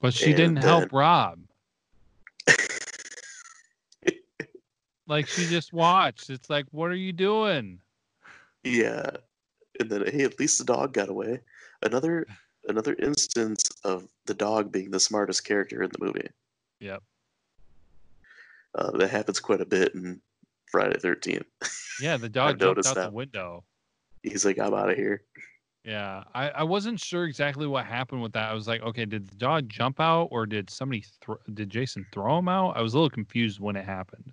but 0.00 0.14
she 0.14 0.28
and 0.28 0.36
didn't 0.36 0.56
help 0.58 0.92
Rob. 0.92 1.40
Like 5.10 5.26
she 5.26 5.46
just 5.46 5.72
watched. 5.72 6.30
It's 6.30 6.48
like, 6.48 6.66
what 6.70 6.92
are 6.92 6.94
you 6.94 7.12
doing? 7.12 7.80
Yeah, 8.62 9.10
and 9.80 9.90
then 9.90 10.06
hey, 10.06 10.22
at 10.22 10.38
least 10.38 10.58
the 10.58 10.64
dog 10.64 10.92
got 10.92 11.08
away. 11.08 11.40
Another 11.82 12.28
another 12.70 12.94
instance 12.94 13.68
of 13.84 14.08
the 14.26 14.34
dog 14.34 14.72
being 14.72 14.90
the 14.90 15.00
smartest 15.00 15.44
character 15.44 15.82
in 15.82 15.90
the 15.90 16.04
movie. 16.04 16.28
Yep. 16.80 17.02
Uh, 18.74 18.90
that 18.92 19.10
happens 19.10 19.40
quite 19.40 19.60
a 19.60 19.66
bit 19.66 19.94
in 19.94 20.20
Friday 20.70 20.98
Thirteenth. 20.98 21.46
Yeah, 22.00 22.16
the 22.16 22.28
dog 22.40 22.58
jumped 22.58 22.86
out 22.86 22.94
the 22.94 23.10
window. 23.10 23.64
He's 24.22 24.44
like, 24.44 24.58
I'm 24.58 24.74
out 24.74 24.90
of 24.90 24.96
here. 24.96 25.22
Yeah, 25.84 26.24
I, 26.34 26.50
I 26.50 26.62
wasn't 26.62 27.00
sure 27.00 27.24
exactly 27.24 27.66
what 27.66 27.86
happened 27.86 28.22
with 28.22 28.32
that. 28.32 28.50
I 28.50 28.54
was 28.54 28.68
like, 28.68 28.82
okay, 28.82 29.06
did 29.06 29.28
the 29.28 29.36
dog 29.36 29.68
jump 29.68 29.98
out 29.98 30.28
or 30.30 30.44
did 30.46 30.68
somebody? 30.68 31.04
Did 31.54 31.70
Jason 31.70 32.06
throw 32.12 32.38
him 32.38 32.48
out? 32.48 32.76
I 32.76 32.82
was 32.82 32.94
a 32.94 32.96
little 32.96 33.10
confused 33.10 33.60
when 33.60 33.76
it 33.76 33.84
happened. 33.84 34.30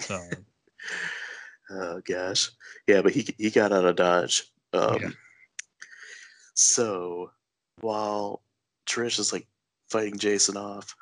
So 0.00 0.20
Oh 1.70 2.00
gosh, 2.06 2.50
yeah, 2.86 3.02
but 3.02 3.12
he 3.12 3.28
he 3.36 3.50
got 3.50 3.72
out 3.72 3.84
of 3.84 3.96
dodge. 3.96 4.44
Um, 4.72 4.98
Yeah. 5.00 5.08
So 6.58 7.30
while 7.82 8.42
Trish 8.84 9.20
is 9.20 9.32
like 9.32 9.46
fighting 9.88 10.18
Jason 10.18 10.56
off, 10.56 10.96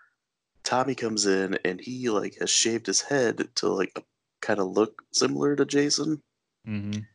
Tommy 0.65 0.95
comes 0.95 1.25
in 1.25 1.59
and 1.65 1.81
he 1.81 2.11
like 2.11 2.37
has 2.41 2.51
shaved 2.51 2.87
his 2.87 3.01
head 3.01 3.49
to 3.57 3.69
like 3.69 4.05
kind 4.43 4.61
of 4.61 4.67
look 4.69 5.03
similar 5.13 5.57
to 5.57 5.65
Jason. 5.65 6.23
mhm. 6.69 7.07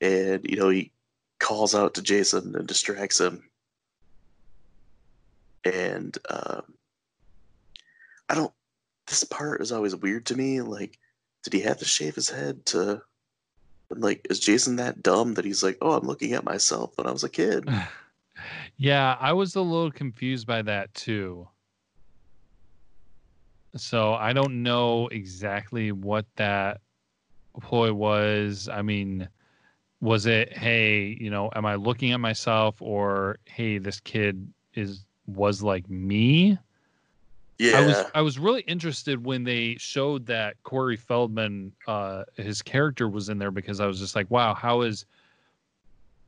and 0.00 0.44
you 0.48 0.56
know 0.56 0.68
he 0.68 0.92
calls 1.40 1.74
out 1.74 1.94
to 1.94 2.02
Jason 2.02 2.54
and 2.54 2.68
distracts 2.68 3.18
him. 3.18 3.42
And 5.64 6.16
um, 6.30 6.62
I 8.28 8.36
don't. 8.36 8.52
This 9.08 9.24
part 9.24 9.60
is 9.60 9.72
always 9.72 9.96
weird 9.96 10.24
to 10.26 10.36
me. 10.36 10.60
Like, 10.60 11.00
did 11.42 11.52
he 11.52 11.60
have 11.62 11.78
to 11.78 11.84
shave 11.84 12.14
his 12.14 12.30
head 12.30 12.64
to? 12.66 13.02
Like, 13.90 14.26
is 14.28 14.38
Jason 14.38 14.76
that 14.76 15.02
dumb 15.02 15.34
that 15.34 15.44
he's 15.44 15.62
like, 15.62 15.78
oh, 15.80 15.92
I'm 15.92 16.06
looking 16.06 16.32
at 16.32 16.44
myself 16.44 16.96
when 16.96 17.06
I 17.06 17.10
was 17.10 17.24
a 17.24 17.28
kid? 17.28 17.68
yeah, 18.76 19.16
I 19.18 19.32
was 19.32 19.56
a 19.56 19.60
little 19.60 19.90
confused 19.90 20.46
by 20.46 20.62
that 20.62 20.92
too. 20.94 21.48
So 23.76 24.14
I 24.14 24.32
don't 24.32 24.62
know 24.62 25.08
exactly 25.08 25.92
what 25.92 26.26
that 26.36 26.80
ploy 27.60 27.92
was. 27.92 28.68
I 28.70 28.82
mean, 28.82 29.28
was 30.00 30.26
it, 30.26 30.56
hey, 30.56 31.16
you 31.20 31.30
know, 31.30 31.50
am 31.54 31.66
I 31.66 31.74
looking 31.74 32.12
at 32.12 32.20
myself 32.20 32.80
or 32.80 33.38
hey, 33.46 33.78
this 33.78 34.00
kid 34.00 34.52
is 34.74 35.04
was 35.26 35.62
like 35.62 35.88
me? 35.88 36.58
Yeah, 37.58 37.78
I 37.78 37.80
was 37.80 38.04
I 38.14 38.20
was 38.22 38.38
really 38.38 38.60
interested 38.62 39.24
when 39.24 39.42
they 39.42 39.76
showed 39.78 40.26
that 40.26 40.62
Corey 40.62 40.96
Feldman, 40.96 41.72
uh, 41.86 42.24
his 42.36 42.62
character 42.62 43.08
was 43.08 43.28
in 43.28 43.38
there 43.38 43.50
because 43.50 43.80
I 43.80 43.86
was 43.86 43.98
just 43.98 44.14
like, 44.14 44.30
wow, 44.30 44.54
how 44.54 44.82
is 44.82 45.06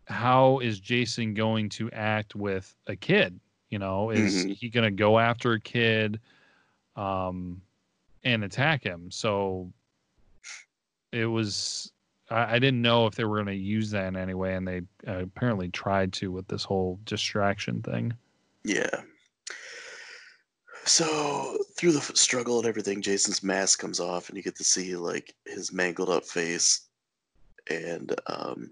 how 0.07 0.59
is 0.59 0.81
Jason 0.81 1.35
going 1.35 1.69
to 1.71 1.89
act 1.93 2.35
with 2.35 2.75
a 2.89 2.97
kid? 2.97 3.39
You 3.71 3.79
know, 3.79 4.11
is 4.11 4.45
Mhm. 4.45 4.57
he 4.57 4.69
going 4.69 4.85
to 4.85 4.91
go 4.91 5.21
after 5.21 5.53
a 5.53 5.61
kid, 5.61 6.19
um, 6.97 7.63
and 8.25 8.43
attack 8.43 8.83
him? 8.83 9.11
So 9.11 9.73
it 11.13 11.27
was. 11.27 11.93
I, 12.29 12.57
I 12.57 12.59
didn't 12.59 12.83
know 12.83 13.07
if 13.07 13.15
they 13.15 13.25
were 13.25 13.37
going 13.37 13.47
to 13.47 13.55
use 13.55 13.91
that 13.93 14.07
in 14.09 14.17
any 14.17 14.35
way, 14.35 14.55
and 14.57 14.67
they 14.67 14.83
uh, 15.07 15.23
apparently 15.23 15.69
tried 15.69 16.13
to 16.15 16.33
with 16.33 16.49
this 16.49 16.65
whole 16.65 16.99
distraction 17.05 17.83
thing. 17.83 18.13
yeah. 18.65 19.03
So 20.85 21.59
through 21.77 21.93
the 21.93 22.01
struggle 22.01 22.59
and 22.59 22.67
everything, 22.67 23.03
Jason's 23.03 23.43
mask 23.43 23.79
comes 23.79 24.01
off, 24.01 24.29
and 24.29 24.37
you 24.37 24.43
get 24.43 24.57
to 24.57 24.65
see 24.65 24.97
like 24.97 25.35
his 25.47 25.73
mangled 25.73 26.09
up 26.09 26.25
face, 26.25 26.83
and 27.71 28.15
um, 28.27 28.71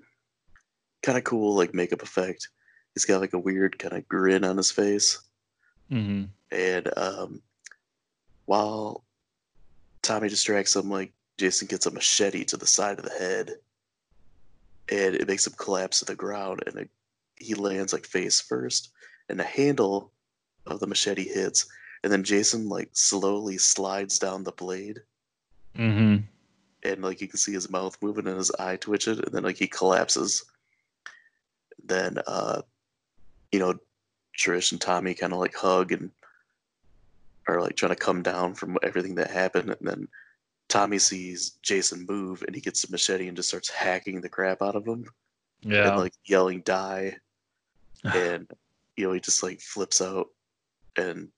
kind 1.02 1.18
of 1.18 1.24
cool 1.24 1.54
like 1.54 1.74
makeup 1.74 2.02
effect. 2.02 2.48
He's 2.94 3.04
got 3.04 3.20
like 3.20 3.34
a 3.34 3.38
weird 3.38 3.78
kind 3.78 3.94
of 3.94 4.08
grin 4.08 4.44
on 4.44 4.56
his 4.56 4.70
face, 4.70 5.20
Mm-hmm. 5.90 6.24
and 6.50 6.98
um, 6.98 7.40
while 8.44 9.04
Tommy 10.02 10.28
distracts 10.28 10.76
him, 10.76 10.90
like 10.90 11.12
Jason 11.38 11.66
gets 11.66 11.86
a 11.86 11.90
machete 11.90 12.44
to 12.44 12.56
the 12.56 12.66
side 12.66 12.98
of 12.98 13.04
the 13.04 13.18
head, 13.18 13.52
and 14.90 15.14
it 15.14 15.28
makes 15.28 15.46
him 15.46 15.54
collapse 15.56 16.00
to 16.00 16.04
the 16.04 16.14
ground, 16.14 16.62
and 16.66 16.76
it, 16.76 16.90
he 17.36 17.54
lands 17.54 17.92
like 17.92 18.04
face 18.06 18.40
first, 18.40 18.90
and 19.28 19.38
the 19.38 19.44
handle 19.44 20.10
of 20.66 20.80
the 20.80 20.86
machete 20.86 21.26
hits, 21.26 21.66
and 22.02 22.12
then 22.12 22.22
Jason 22.24 22.68
like 22.68 22.90
slowly 22.92 23.58
slides 23.58 24.18
down 24.18 24.44
the 24.44 24.52
blade, 24.52 25.00
Mm-hmm. 25.76 26.24
and 26.88 27.02
like 27.02 27.20
you 27.20 27.28
can 27.28 27.38
see 27.38 27.52
his 27.52 27.70
mouth 27.70 27.96
moving 28.02 28.26
and 28.26 28.36
his 28.36 28.50
eye 28.58 28.76
twitching, 28.76 29.18
and 29.24 29.32
then 29.32 29.42
like 29.44 29.56
he 29.56 29.66
collapses. 29.68 30.44
Then 31.84 32.18
uh, 32.26 32.62
you 33.52 33.58
know, 33.60 33.74
Trish 34.36 34.72
and 34.72 34.80
Tommy 34.80 35.14
kind 35.14 35.32
of 35.32 35.38
like 35.38 35.54
hug 35.54 35.92
and 35.92 36.10
are 37.46 37.60
like 37.60 37.76
trying 37.76 37.90
to 37.94 37.96
come 37.96 38.22
down 38.22 38.54
from 38.54 38.76
everything 38.82 39.14
that 39.16 39.30
happened, 39.30 39.70
and 39.70 39.88
then 39.88 40.08
Tommy 40.68 40.98
sees 40.98 41.52
Jason 41.62 42.04
move, 42.08 42.42
and 42.46 42.54
he 42.54 42.60
gets 42.60 42.82
the 42.82 42.90
machete 42.90 43.28
and 43.28 43.36
just 43.36 43.48
starts 43.48 43.70
hacking 43.70 44.20
the 44.20 44.28
crap 44.28 44.60
out 44.60 44.76
of 44.76 44.86
him, 44.86 45.06
Yeah. 45.62 45.88
and 45.90 45.98
like 45.98 46.12
yelling 46.26 46.60
"die," 46.62 47.16
and 48.04 48.50
you 48.96 49.06
know 49.06 49.12
he 49.12 49.20
just 49.20 49.42
like 49.42 49.60
flips 49.60 50.02
out, 50.02 50.26
and 50.96 51.28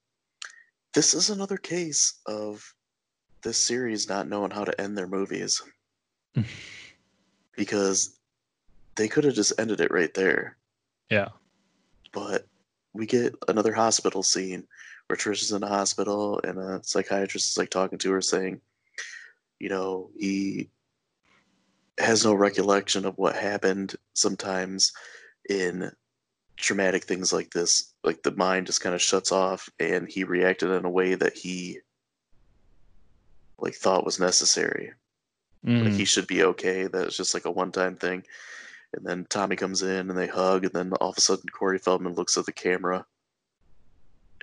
this 0.95 1.15
is 1.15 1.31
another 1.31 1.57
case 1.57 2.21
of 2.27 2.75
this 3.43 3.59
series 3.59 4.09
not 4.09 4.29
knowing 4.29 4.51
how 4.51 4.65
to 4.65 4.81
end 4.81 4.97
their 4.97 5.07
movies 5.07 5.63
because 7.57 8.19
they 8.97 9.09
could 9.09 9.25
have 9.25 9.35
just 9.35 9.59
ended 9.59 9.81
it 9.81 9.91
right 9.91 10.13
there. 10.15 10.57
yeah. 11.09 11.29
But 12.13 12.47
we 12.93 13.07
get 13.07 13.35
another 13.47 13.73
hospital 13.73 14.23
scene 14.23 14.67
where 15.07 15.17
Trish 15.17 15.43
is 15.43 15.53
in 15.53 15.63
a 15.63 15.69
hospital 15.69 16.41
and 16.43 16.59
a 16.59 16.81
psychiatrist 16.83 17.53
is 17.53 17.59
like 17.59 17.71
talking 17.71 17.99
to 17.99 18.11
her 18.13 18.21
saying, 18.21 18.61
you 19.61 19.69
know, 19.69 20.11
he 20.19 20.71
has 21.99 22.25
no 22.25 22.35
recollection 22.35 23.05
of 23.05 23.17
what 23.17 23.37
happened 23.37 23.95
sometimes 24.15 24.93
in 25.49 25.91
traumatic 26.61 27.05
things 27.05 27.33
like 27.33 27.51
this. 27.51 27.93
Like 28.05 28.23
the 28.23 28.33
mind 28.33 28.67
just 28.67 28.81
kind 28.81 28.95
of 28.95 29.03
shuts 29.03 29.33
off 29.33 29.69
and 29.79 30.09
he 30.09 30.25
reacted 30.25 30.71
in 30.71 30.85
a 30.85 30.91
way 30.91 31.15
that 31.15 31.37
he 31.37 31.81
like 33.59 33.75
thought 33.75 34.05
was 34.07 34.19
necessary 34.19 34.93
like 35.63 35.93
Mhm. 35.93 35.97
he 35.97 36.07
should 36.07 36.27
be 36.27 36.43
okay. 36.45 36.87
That 36.87 37.05
was 37.05 37.17
just 37.17 37.35
like 37.35 37.45
a 37.45 37.51
one 37.51 37.71
time 37.71 37.95
thing. 37.97 38.25
And 38.95 39.05
then 39.05 39.27
Tommy 39.29 39.57
comes 39.57 39.83
in 39.83 40.09
and 40.09 40.19
they 40.19 40.27
hug, 40.27 40.65
and 40.65 40.73
then 40.73 40.93
all 40.95 41.11
of 41.11 41.19
a 41.19 41.21
sudden 41.21 41.49
Corey 41.51 41.79
Feldman 41.79 42.15
looks 42.15 42.39
at 42.39 42.47
the 42.47 42.53
camera 42.53 43.05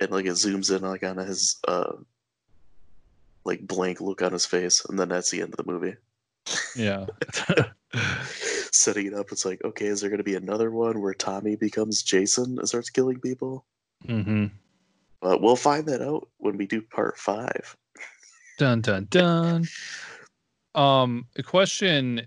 and 0.00 0.10
like 0.12 0.26
it 0.26 0.30
zooms 0.30 0.74
in 0.74 0.82
like 0.82 1.02
on 1.02 1.16
his 1.16 1.58
uh 1.66 1.92
like 3.44 3.66
blank 3.66 4.00
look 4.00 4.22
on 4.22 4.32
his 4.32 4.46
face, 4.46 4.84
and 4.88 4.96
then 4.98 5.08
that's 5.08 5.30
the 5.30 5.42
end 5.42 5.52
of 5.52 5.56
the 5.64 5.70
movie. 5.72 5.96
Yeah. 6.76 7.06
setting 8.72 9.06
it 9.06 9.14
up. 9.14 9.32
It's 9.32 9.44
like, 9.44 9.62
okay, 9.64 9.86
is 9.86 10.00
there 10.00 10.10
going 10.10 10.18
to 10.18 10.24
be 10.24 10.34
another 10.34 10.70
one 10.70 11.00
where 11.00 11.14
Tommy 11.14 11.56
becomes 11.56 12.02
Jason 12.02 12.58
and 12.58 12.68
starts 12.68 12.90
killing 12.90 13.20
people? 13.20 13.64
Mm-hmm. 14.06 14.46
But 15.20 15.40
we'll 15.40 15.56
find 15.56 15.86
that 15.86 16.00
out 16.02 16.28
when 16.38 16.56
we 16.56 16.66
do 16.66 16.80
part 16.80 17.18
five. 17.18 17.76
Dun 18.58 18.80
dun 18.80 19.06
dun. 19.10 19.66
Um, 20.74 21.26
a 21.36 21.42
question, 21.42 22.22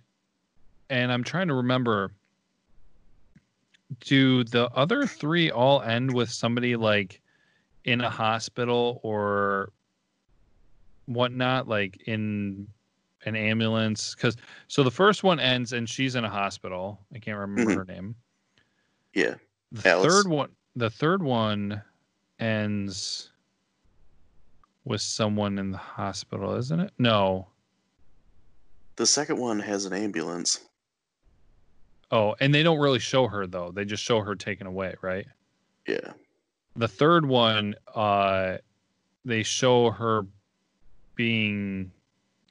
and 0.89 1.12
I'm 1.12 1.23
trying 1.23 1.47
to 1.47 1.54
remember. 1.54 2.12
Do 3.99 4.45
the 4.45 4.69
other 4.69 5.06
three 5.06 5.51
all 5.51 5.82
end 5.82 6.13
with 6.13 6.30
somebody 6.30 6.77
like 6.77 7.21
in 7.84 7.99
a 7.99 8.10
hospital 8.10 9.01
or 9.04 9.73
whatnot, 11.08 11.67
like 11.67 12.01
in 12.08 12.67
an 13.25 13.36
ambulance? 13.36 14.15
Because 14.15 14.38
so 14.67 14.84
the 14.84 14.91
first 14.91 15.23
one 15.23 15.39
ends 15.39 15.73
and 15.73 15.89
she's 15.89 16.15
in 16.15 16.23
a 16.25 16.29
hospital. 16.29 16.99
I 17.13 17.19
can't 17.19 17.38
remember 17.38 17.71
Mhm. 17.71 17.75
her 17.77 17.86
name. 17.86 18.15
Yeah. 19.13 19.36
The 19.71 19.89
Alice. 19.89 20.13
third 20.13 20.27
one, 20.27 20.49
the 20.75 20.89
third 20.89 21.21
one 21.23 21.81
ends 22.39 23.31
with 24.84 25.01
someone 25.01 25.60
in 25.60 25.71
the 25.71 25.77
hospital, 25.77 26.55
isn't 26.55 26.79
it? 26.79 26.91
No. 26.97 27.47
The 28.95 29.05
second 29.05 29.38
one 29.38 29.60
has 29.60 29.86
an 29.86 29.93
ambulance. 29.93 30.60
Oh, 32.12 32.36
and 32.39 32.53
they 32.53 32.63
don't 32.63 32.79
really 32.79 32.99
show 32.99 33.27
her 33.27 33.47
though. 33.47 33.71
They 33.71 33.86
just 33.86 34.03
show 34.03 34.21
her 34.21 34.36
taken 34.36 34.67
away, 34.67 34.95
right? 35.01 35.27
Yeah. 35.88 36.13
The 36.75 36.88
third 36.88 37.25
one, 37.25 37.75
uh, 37.95 38.57
they 39.23 39.43
show 39.43 39.91
her 39.91 40.25
being 41.15 41.91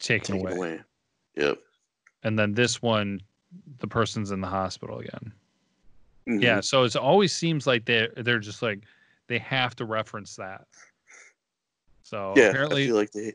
taken, 0.01 0.35
Taken 0.35 0.49
away. 0.49 0.57
away. 0.57 0.81
Yep. 1.37 1.59
and 2.25 2.39
then 2.39 2.53
this 2.53 2.83
one, 2.83 3.21
the 3.79 3.87
person's 3.87 4.31
in 4.31 4.41
the 4.41 4.47
hospital 4.49 4.99
again. 4.99 5.33
Mhm. 6.29 6.43
Yeah, 6.43 6.61
so 6.61 6.85
it 6.85 6.97
always 6.97 7.33
seems 7.33 7.67
like 7.67 7.85
they 7.87 8.09
they're 8.17 8.39
just 8.41 8.63
like 8.63 8.85
they 9.29 9.39
have 9.39 9.75
to 9.77 9.85
reference 9.85 10.37
that. 10.37 10.67
So 12.03 12.35
Yeah. 12.37 12.49
apparently, 12.49 12.85
I 12.85 12.87
feel 12.87 12.97
like 12.97 13.13
they 13.13 13.35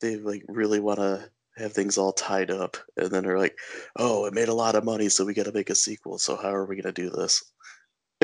they 0.00 0.16
like 0.16 0.44
really 0.48 0.80
want 0.80 0.98
to 0.98 1.28
have 1.56 1.72
things 1.72 1.98
all 1.98 2.12
tied 2.12 2.50
up, 2.50 2.76
and 2.96 3.10
then 3.10 3.24
they're 3.24 3.38
like, 3.38 3.58
"Oh, 3.96 4.24
it 4.24 4.32
made 4.34 4.48
a 4.48 4.54
lot 4.54 4.74
of 4.74 4.84
money, 4.84 5.08
so 5.10 5.24
we 5.24 5.34
got 5.34 5.44
to 5.46 5.52
make 5.52 5.68
a 5.70 5.74
sequel. 5.74 6.18
So 6.18 6.36
how 6.36 6.54
are 6.54 6.64
we 6.64 6.76
gonna 6.80 6.92
do 6.92 7.10
this?" 7.10 7.44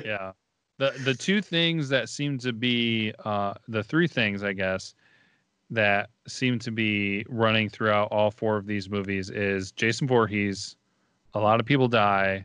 yeah 0.05 0.33
the 0.79 0.93
the 1.05 1.15
two 1.15 1.43
things 1.43 1.89
that 1.89 2.09
seem 2.09 2.39
to 2.39 2.53
be 2.53 3.13
uh 3.25 3.53
the 3.67 3.83
three 3.83 4.07
things 4.07 4.45
i 4.45 4.53
guess 4.53 4.95
that 5.71 6.11
seem 6.27 6.59
to 6.61 6.71
be 6.71 7.25
running 7.29 7.69
throughout 7.69 8.09
all 8.11 8.31
four 8.31 8.57
of 8.57 8.67
these 8.67 8.89
movies 8.89 9.31
is 9.31 9.71
jason 9.73 10.07
Voorhees, 10.09 10.77
a 11.35 11.41
lot 11.41 11.61
of 11.61 11.67
people 11.67 11.89
die 11.89 12.45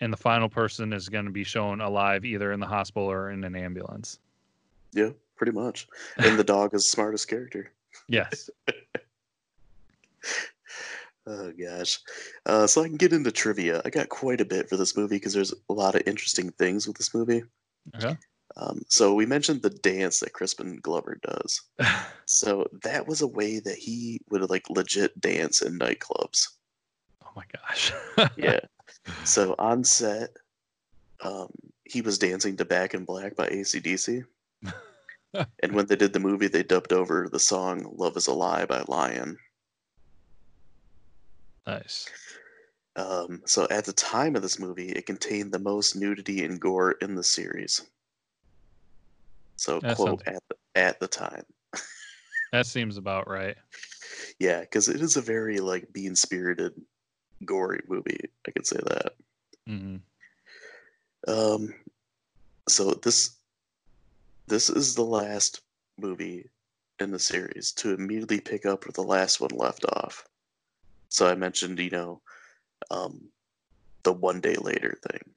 and 0.00 0.12
the 0.12 0.16
final 0.16 0.48
person 0.48 0.92
is 0.92 1.08
going 1.08 1.24
to 1.24 1.30
be 1.30 1.44
shown 1.44 1.80
alive 1.80 2.24
either 2.24 2.52
in 2.52 2.60
the 2.60 2.66
hospital 2.66 3.10
or 3.10 3.30
in 3.30 3.44
an 3.44 3.54
ambulance 3.56 4.18
Yeah, 4.92 5.10
pretty 5.36 5.52
much. 5.52 5.86
And 6.18 6.38
the 6.38 6.44
dog 6.44 6.74
is 6.74 6.82
the 6.84 6.90
smartest 6.90 7.28
character. 7.28 7.70
yes 8.08 8.50
Oh 11.28 11.52
gosh. 11.58 11.98
Uh, 12.46 12.68
so 12.68 12.82
I 12.84 12.86
can 12.86 12.96
get 12.96 13.12
into 13.12 13.32
trivia. 13.32 13.82
I 13.84 13.90
got 13.90 14.08
quite 14.08 14.40
a 14.40 14.44
bit 14.44 14.68
for 14.68 14.76
this 14.76 14.96
movie 14.96 15.16
because 15.16 15.32
there's 15.34 15.52
a 15.68 15.72
lot 15.72 15.96
of 15.96 16.02
interesting 16.06 16.50
things 16.52 16.86
with 16.86 16.96
this 16.96 17.12
movie. 17.14 17.42
okay 17.96 18.16
Um, 18.58 18.82
so 18.88 19.14
we 19.14 19.26
mentioned 19.26 19.60
the 19.62 19.70
dance 19.70 20.20
that 20.20 20.32
Crispin 20.32 20.78
Glover 20.82 21.18
does. 21.22 21.62
So 22.28 22.66
that 22.82 23.06
was 23.06 23.22
a 23.22 23.26
way 23.28 23.60
that 23.60 23.76
he 23.76 24.20
would 24.30 24.50
like 24.50 24.68
legit 24.68 25.20
dance 25.20 25.62
in 25.62 25.78
nightclubs. 25.78 26.48
oh 27.24 27.30
my 27.36 27.44
gosh 27.54 27.92
Yeah. 28.36 28.58
so 29.22 29.54
on 29.60 29.84
set, 29.84 30.30
um, 31.22 31.48
he 31.84 32.00
was 32.00 32.18
dancing 32.18 32.56
to 32.56 32.64
Back 32.64 32.94
in 32.94 33.04
Black 33.04 33.36
by 33.36 33.48
ACDC. 33.48 34.24
and 35.34 35.72
when 35.72 35.86
they 35.86 35.94
did 35.94 36.12
the 36.12 36.18
movie, 36.18 36.48
they 36.48 36.64
dubbed 36.64 36.92
over 36.92 37.28
the 37.30 37.38
song 37.38 37.86
Love 37.96 38.16
is 38.16 38.26
a 38.26 38.32
Lie 38.34 38.64
by 38.66 38.82
Lion. 38.88 39.38
nice 41.64 42.08
Um, 42.96 43.42
so 43.46 43.68
at 43.70 43.84
the 43.84 43.92
time 43.92 44.34
of 44.34 44.42
this 44.42 44.58
movie, 44.58 44.90
it 44.90 45.06
contained 45.06 45.52
the 45.52 45.58
most 45.60 45.94
nudity 45.94 46.44
and 46.44 46.60
gore 46.60 46.92
in 47.00 47.14
the 47.14 47.22
series. 47.24 47.82
So 49.56 49.80
That 49.80 49.96
quote 49.96 50.22
sounds- 50.26 50.36
at 50.36 50.42
the, 50.48 50.56
at 50.80 51.00
the 51.00 51.08
time, 51.08 51.44
that 52.52 52.66
seems 52.66 52.96
about 52.96 53.28
right 53.28 53.56
yeah, 54.38 54.60
because 54.60 54.88
it 54.88 55.00
is 55.00 55.16
a 55.16 55.22
very 55.22 55.58
like 55.58 55.92
bean 55.92 56.14
spirited, 56.14 56.72
gory 57.44 57.80
movie. 57.88 58.20
I 58.46 58.50
could 58.50 58.66
say 58.66 58.78
that. 58.86 59.12
hmm 59.66 59.96
Um, 61.26 61.74
so 62.68 62.92
this 62.94 63.36
this 64.48 64.70
is 64.70 64.94
the 64.94 65.02
last 65.04 65.62
movie 65.98 66.48
in 67.00 67.10
the 67.10 67.18
series 67.18 67.72
to 67.72 67.94
immediately 67.94 68.40
pick 68.40 68.64
up 68.64 68.84
where 68.84 68.92
the 68.92 69.02
last 69.02 69.40
one 69.40 69.50
left 69.54 69.84
off. 69.84 70.24
So 71.08 71.26
I 71.28 71.34
mentioned, 71.34 71.78
you 71.78 71.90
know, 71.90 72.22
um, 72.90 73.30
the 74.04 74.12
one 74.12 74.40
day 74.40 74.54
later 74.56 74.98
thing 75.10 75.34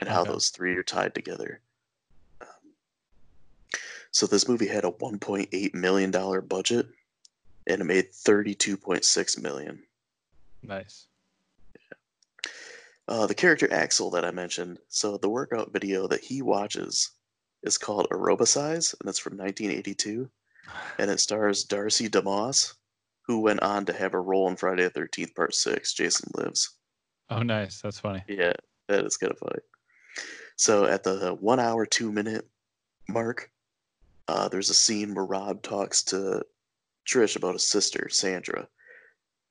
and 0.00 0.08
how 0.08 0.24
those 0.32 0.50
three 0.50 0.76
are 0.76 0.82
tied 0.82 1.14
together. 1.14 1.62
So 4.12 4.26
this 4.26 4.48
movie 4.48 4.66
had 4.66 4.84
a 4.84 4.90
1.8 4.90 5.74
million 5.74 6.10
dollar 6.10 6.40
budget, 6.40 6.86
and 7.66 7.80
it 7.80 7.84
made 7.84 8.12
32.6 8.12 9.42
million. 9.42 9.82
nice 10.62 11.06
Uh, 13.08 13.26
the 13.26 13.34
character 13.34 13.72
Axel 13.72 14.10
that 14.10 14.24
I 14.24 14.30
mentioned, 14.30 14.78
so 14.88 15.16
the 15.16 15.28
workout 15.28 15.72
video 15.72 16.06
that 16.06 16.20
he 16.20 16.42
watches 16.42 17.10
is 17.64 17.76
called 17.76 18.06
Aerobicize, 18.10 18.94
and 19.00 19.08
it's 19.08 19.18
from 19.18 19.36
1982, 19.36 20.30
and 20.98 21.10
it 21.10 21.18
stars 21.18 21.64
Darcy 21.64 22.08
DeMoss, 22.08 22.74
who 23.22 23.40
went 23.40 23.62
on 23.62 23.84
to 23.86 23.92
have 23.92 24.14
a 24.14 24.20
role 24.20 24.48
in 24.48 24.54
Friday 24.56 24.88
the 24.88 25.00
13th 25.00 25.34
Part 25.34 25.54
6, 25.54 25.92
Jason 25.94 26.30
Lives. 26.34 26.76
oh 27.30 27.42
nice 27.42 27.80
that's 27.80 27.98
funny 28.00 28.22
Yeah, 28.28 28.52
that 28.88 29.04
is 29.04 29.16
kind 29.16 29.32
of 29.32 29.38
funny. 29.38 29.60
So 30.56 30.84
at 30.84 31.02
the 31.02 31.34
one 31.40 31.58
hour, 31.58 31.86
two 31.86 32.12
minute 32.12 32.48
mark, 33.08 33.50
uh, 34.30 34.48
there's 34.48 34.70
a 34.70 34.74
scene 34.74 35.14
where 35.14 35.24
Rob 35.24 35.62
talks 35.62 36.02
to 36.04 36.44
Trish 37.06 37.36
about 37.36 37.54
his 37.54 37.66
sister, 37.66 38.08
Sandra. 38.08 38.68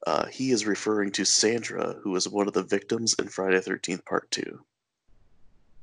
Uh, 0.08 0.26
he 0.28 0.52
is 0.52 0.66
referring 0.66 1.12
to 1.12 1.26
Sandra, 1.26 1.96
who 2.02 2.12
was 2.12 2.30
one 2.30 2.48
of 2.48 2.54
the 2.54 2.64
victims 2.64 3.14
in 3.20 3.28
Friday 3.28 3.60
the 3.60 3.72
13th 3.72 4.06
Part 4.06 4.32
2. 4.32 4.60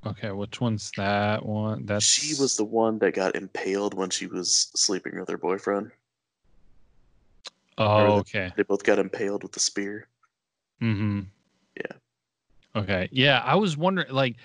okay 0.07 0.31
which 0.31 0.61
one's 0.61 0.91
that 0.97 1.45
one 1.45 1.85
that's 1.85 2.05
She 2.07 2.41
was 2.41 2.57
the 2.57 2.65
one 2.65 2.99
that 3.01 3.13
got 3.15 3.37
impaled 3.37 3.93
when 3.93 4.09
she 4.09 4.27
was 4.27 4.71
sleeping 4.75 5.19
with 5.19 5.29
her 5.29 5.37
boyfriend. 5.39 5.91
oh 7.79 8.19
okay 8.21 8.53
They 8.57 8.63
both 8.63 8.85
got 8.85 8.99
impaled 8.99 9.43
with 9.43 9.53
the 9.53 9.61
spear. 9.61 10.09
Mm-hmm. 10.81 11.21
Yeah. 11.77 11.97
Okay. 12.81 13.09
Yeah, 13.11 13.43
I 13.45 13.55
was 13.57 13.77
wondering 13.77 14.13
like 14.13 14.37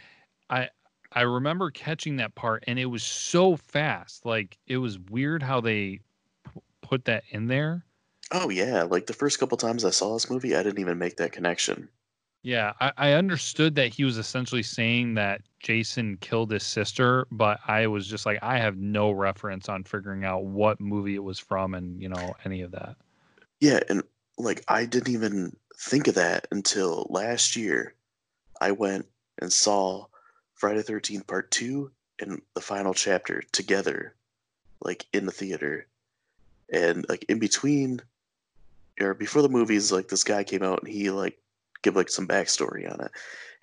I 0.50 0.70
I 1.14 1.22
remember 1.22 1.72
catching 1.72 2.18
that 2.18 2.36
part 2.36 2.64
and 2.68 2.80
it 2.80 2.86
was 2.86 3.04
so 3.04 3.56
fast. 3.58 4.26
Like 4.26 4.58
it 4.68 4.78
was 4.78 5.00
weird 5.00 5.44
how 5.44 5.62
they 5.62 6.00
p- 6.46 6.62
put 6.82 7.06
that 7.06 7.24
in 7.32 7.48
there. 7.48 7.86
Oh, 8.32 8.50
yeah. 8.50 8.84
Like 8.84 9.08
the 9.08 9.14
first 9.14 9.40
couple 9.40 9.58
times 9.58 9.84
I 9.84 9.90
saw 9.90 10.14
this 10.14 10.30
movie, 10.30 10.56
I 10.56 10.64
didn't 10.64 10.80
even 10.80 10.98
make 10.98 11.18
that 11.18 11.34
connection. 11.34 11.90
Yeah, 12.44 12.74
I, 12.80 12.92
I 12.98 13.12
understood 13.14 13.76
that 13.76 13.94
he 13.94 14.04
was 14.04 14.18
essentially 14.18 14.64
saying 14.64 15.14
that 15.16 15.42
Jason 15.60 16.18
killed 16.18 16.50
his 16.50 16.64
sister, 16.64 17.28
but 17.30 17.60
I 17.68 17.86
was 17.86 18.08
just 18.08 18.26
like, 18.26 18.40
I 18.42 18.58
have 18.58 18.78
no 18.78 19.12
reference 19.12 19.70
on 19.70 19.84
figuring 19.84 20.24
out 20.26 20.46
what 20.46 20.82
movie 20.82 21.16
it 21.16 21.24
was 21.24 21.38
from 21.38 21.76
and, 21.76 22.02
you 22.02 22.10
know, 22.10 22.36
any 22.44 22.62
of 22.62 22.72
that. 22.72 22.96
Yeah, 23.60 23.82
and 23.90 24.02
like 24.40 24.64
I 24.68 24.86
didn't 24.86 25.14
even 25.14 25.56
think 25.78 26.08
of 26.08 26.16
that 26.16 26.48
until 26.52 27.06
last 27.10 27.56
year. 27.56 27.94
I 28.60 28.72
went 28.72 29.08
and 29.40 29.52
saw 29.52 30.06
Friday 30.62 30.84
Thirteenth 30.84 31.26
Part 31.26 31.50
Two 31.50 31.90
and 32.20 32.40
the 32.54 32.62
final 32.62 32.94
chapter 32.94 33.42
together, 33.52 34.14
like 34.80 35.08
in 35.12 35.26
the 35.26 35.32
theater, 35.32 35.88
and 36.72 37.04
like 37.10 37.26
in 37.30 37.40
between, 37.40 38.00
or 39.00 39.16
before 39.16 39.42
the 39.42 39.50
movies, 39.50 39.92
like 39.92 40.08
this 40.08 40.24
guy 40.24 40.44
came 40.44 40.62
out 40.62 40.84
and 40.84 40.94
he 40.94 41.10
like 41.10 41.40
give 41.82 41.96
like 41.96 42.10
some 42.10 42.28
backstory 42.28 42.88
on 42.88 43.04
it, 43.04 43.12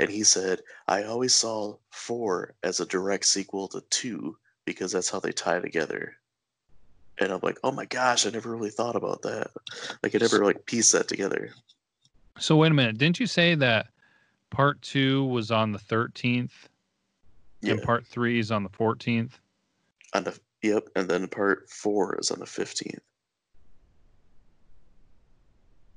and 0.00 0.10
he 0.10 0.24
said 0.24 0.58
I 0.88 1.04
always 1.04 1.32
saw 1.32 1.76
four 1.90 2.54
as 2.64 2.80
a 2.80 2.86
direct 2.86 3.26
sequel 3.26 3.68
to 3.68 3.80
two 3.90 4.36
because 4.64 4.90
that's 4.90 5.08
how 5.08 5.20
they 5.20 5.30
tie 5.30 5.60
together. 5.60 6.16
And 7.18 7.30
I'm 7.30 7.40
like, 7.44 7.60
oh 7.62 7.70
my 7.70 7.84
gosh, 7.84 8.26
I 8.26 8.30
never 8.30 8.50
really 8.50 8.70
thought 8.70 8.96
about 8.96 9.22
that. 9.22 9.52
Like 10.02 10.16
I 10.16 10.18
never 10.18 10.44
like 10.44 10.66
pieced 10.66 10.94
that 10.94 11.06
together. 11.06 11.50
So 12.40 12.56
wait 12.56 12.72
a 12.72 12.74
minute, 12.74 12.98
didn't 12.98 13.20
you 13.20 13.28
say 13.28 13.54
that 13.54 13.86
part 14.50 14.82
two 14.82 15.26
was 15.26 15.52
on 15.52 15.70
the 15.70 15.78
thirteenth 15.78 16.68
Yeah. 17.60 17.72
and 17.72 17.82
part 17.82 18.06
three 18.06 18.38
is 18.38 18.50
on 18.50 18.62
the 18.62 18.68
fourteenth? 18.68 19.38
On 20.14 20.24
the 20.24 20.38
yep, 20.62 20.88
and 20.96 21.08
then 21.08 21.26
part 21.28 21.68
four 21.70 22.16
is 22.18 22.30
on 22.30 22.38
the 22.38 22.46
fifteenth. 22.46 23.02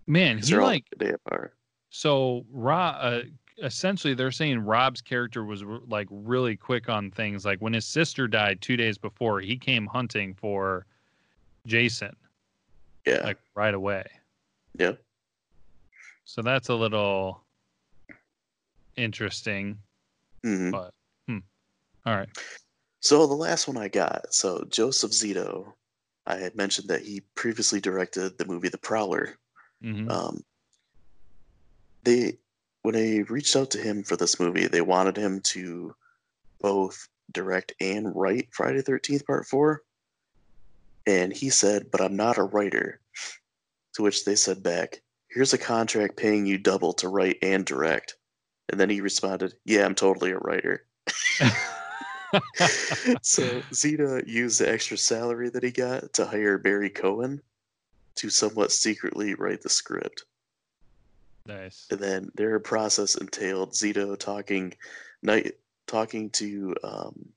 Man, 0.07 0.39
he 0.39 0.55
like 0.55 0.85
day 0.97 1.11
apart. 1.11 1.53
So 1.89 2.45
Rob, 2.51 2.95
uh, 2.99 3.21
essentially, 3.63 4.13
they're 4.13 4.31
saying 4.31 4.59
Rob's 4.59 5.01
character 5.01 5.43
was 5.45 5.63
like 5.87 6.07
really 6.09 6.55
quick 6.57 6.89
on 6.89 7.11
things. 7.11 7.45
Like 7.45 7.59
when 7.59 7.73
his 7.73 7.85
sister 7.85 8.27
died 8.27 8.61
two 8.61 8.75
days 8.77 8.97
before, 8.97 9.39
he 9.39 9.57
came 9.57 9.85
hunting 9.87 10.33
for 10.33 10.85
Jason 11.67 12.15
Yeah. 13.05 13.23
like 13.23 13.37
right 13.55 13.73
away. 13.73 14.05
yeah. 14.77 14.93
So 16.23 16.41
that's 16.41 16.69
a 16.69 16.75
little 16.75 17.43
interesting. 18.95 19.77
hmm 20.43 20.71
But. 20.71 20.93
All 22.05 22.15
right. 22.15 22.29
So 22.99 23.25
the 23.25 23.33
last 23.33 23.67
one 23.67 23.77
I 23.77 23.87
got, 23.87 24.33
so 24.33 24.63
Joseph 24.69 25.11
Zito, 25.11 25.73
I 26.27 26.37
had 26.37 26.55
mentioned 26.55 26.87
that 26.89 27.01
he 27.01 27.21
previously 27.35 27.81
directed 27.81 28.37
the 28.37 28.45
movie 28.45 28.69
The 28.69 28.77
Prowler. 28.77 29.37
hmm 29.81 30.09
Um, 30.09 30.43
they 32.03 32.37
when 32.83 32.95
they 32.95 33.21
reached 33.23 33.55
out 33.55 33.71
to 33.71 33.77
him 33.77 34.03
for 34.03 34.17
this 34.17 34.39
movie, 34.39 34.67
they 34.67 34.81
wanted 34.81 35.17
him 35.17 35.41
to 35.41 35.95
both 36.59 37.07
direct 37.31 37.73
and 37.79 38.15
write 38.15 38.49
Friday 38.53 38.81
Thirteenth 38.81 39.25
Part 39.25 39.47
Four, 39.47 39.83
and 41.05 41.31
he 41.33 41.49
said, 41.49 41.91
"But 41.91 42.01
I'm 42.01 42.15
not 42.15 42.37
a 42.37 42.43
writer." 42.43 43.01
To 43.95 44.03
which 44.03 44.25
they 44.25 44.35
said 44.35 44.63
back, 44.63 45.01
"Here's 45.29 45.53
a 45.53 45.57
contract 45.57 46.17
paying 46.17 46.45
you 46.45 46.57
double 46.57 46.93
to 46.93 47.09
write 47.09 47.37
and 47.41 47.65
direct." 47.65 48.15
And 48.69 48.79
then 48.79 48.89
he 48.89 49.01
responded, 49.01 49.53
"Yeah, 49.65 49.85
I'm 49.85 49.95
totally 49.95 50.31
a 50.31 50.37
writer." 50.37 50.85
so 53.21 53.61
Zito 53.73 54.25
used 54.27 54.59
the 54.59 54.71
extra 54.71 54.97
salary 54.97 55.49
that 55.49 55.63
he 55.63 55.71
got 55.71 56.13
to 56.13 56.25
hire 56.25 56.57
Barry 56.57 56.89
Cohen 56.89 57.41
to 58.15 58.29
somewhat 58.29 58.71
secretly 58.71 59.33
write 59.35 59.61
the 59.61 59.69
script. 59.69 60.25
nice. 61.45 61.87
And 61.91 61.99
then 61.99 62.31
their 62.35 62.59
process 62.59 63.15
entailed 63.15 63.71
Zito 63.71 64.17
talking 64.17 64.73
night 65.21 65.55
talking 65.87 66.29
to 66.31 66.75
um, 66.83 67.29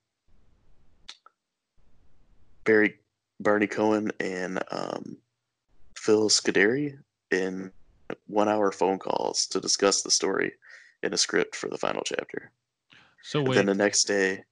Barry 2.64 2.98
Barney 3.40 3.66
Cohen 3.66 4.12
and 4.20 4.62
um, 4.70 5.16
Phil 5.96 6.28
Scuderi 6.28 6.98
in 7.30 7.70
one 8.26 8.48
hour 8.48 8.70
phone 8.70 8.98
calls 8.98 9.46
to 9.46 9.61
discuss 9.61 10.02
the 10.02 10.11
story 10.11 10.52
in 11.02 11.12
a 11.12 11.18
script 11.18 11.57
for 11.57 11.68
the 11.68 11.78
final 11.78 12.02
chapter. 12.04 12.50
So 13.22 13.40
And 13.40 13.48
wait. 13.48 13.54
then 13.57 13.66
the 13.66 13.74
next 13.74 14.04
day 14.04 14.44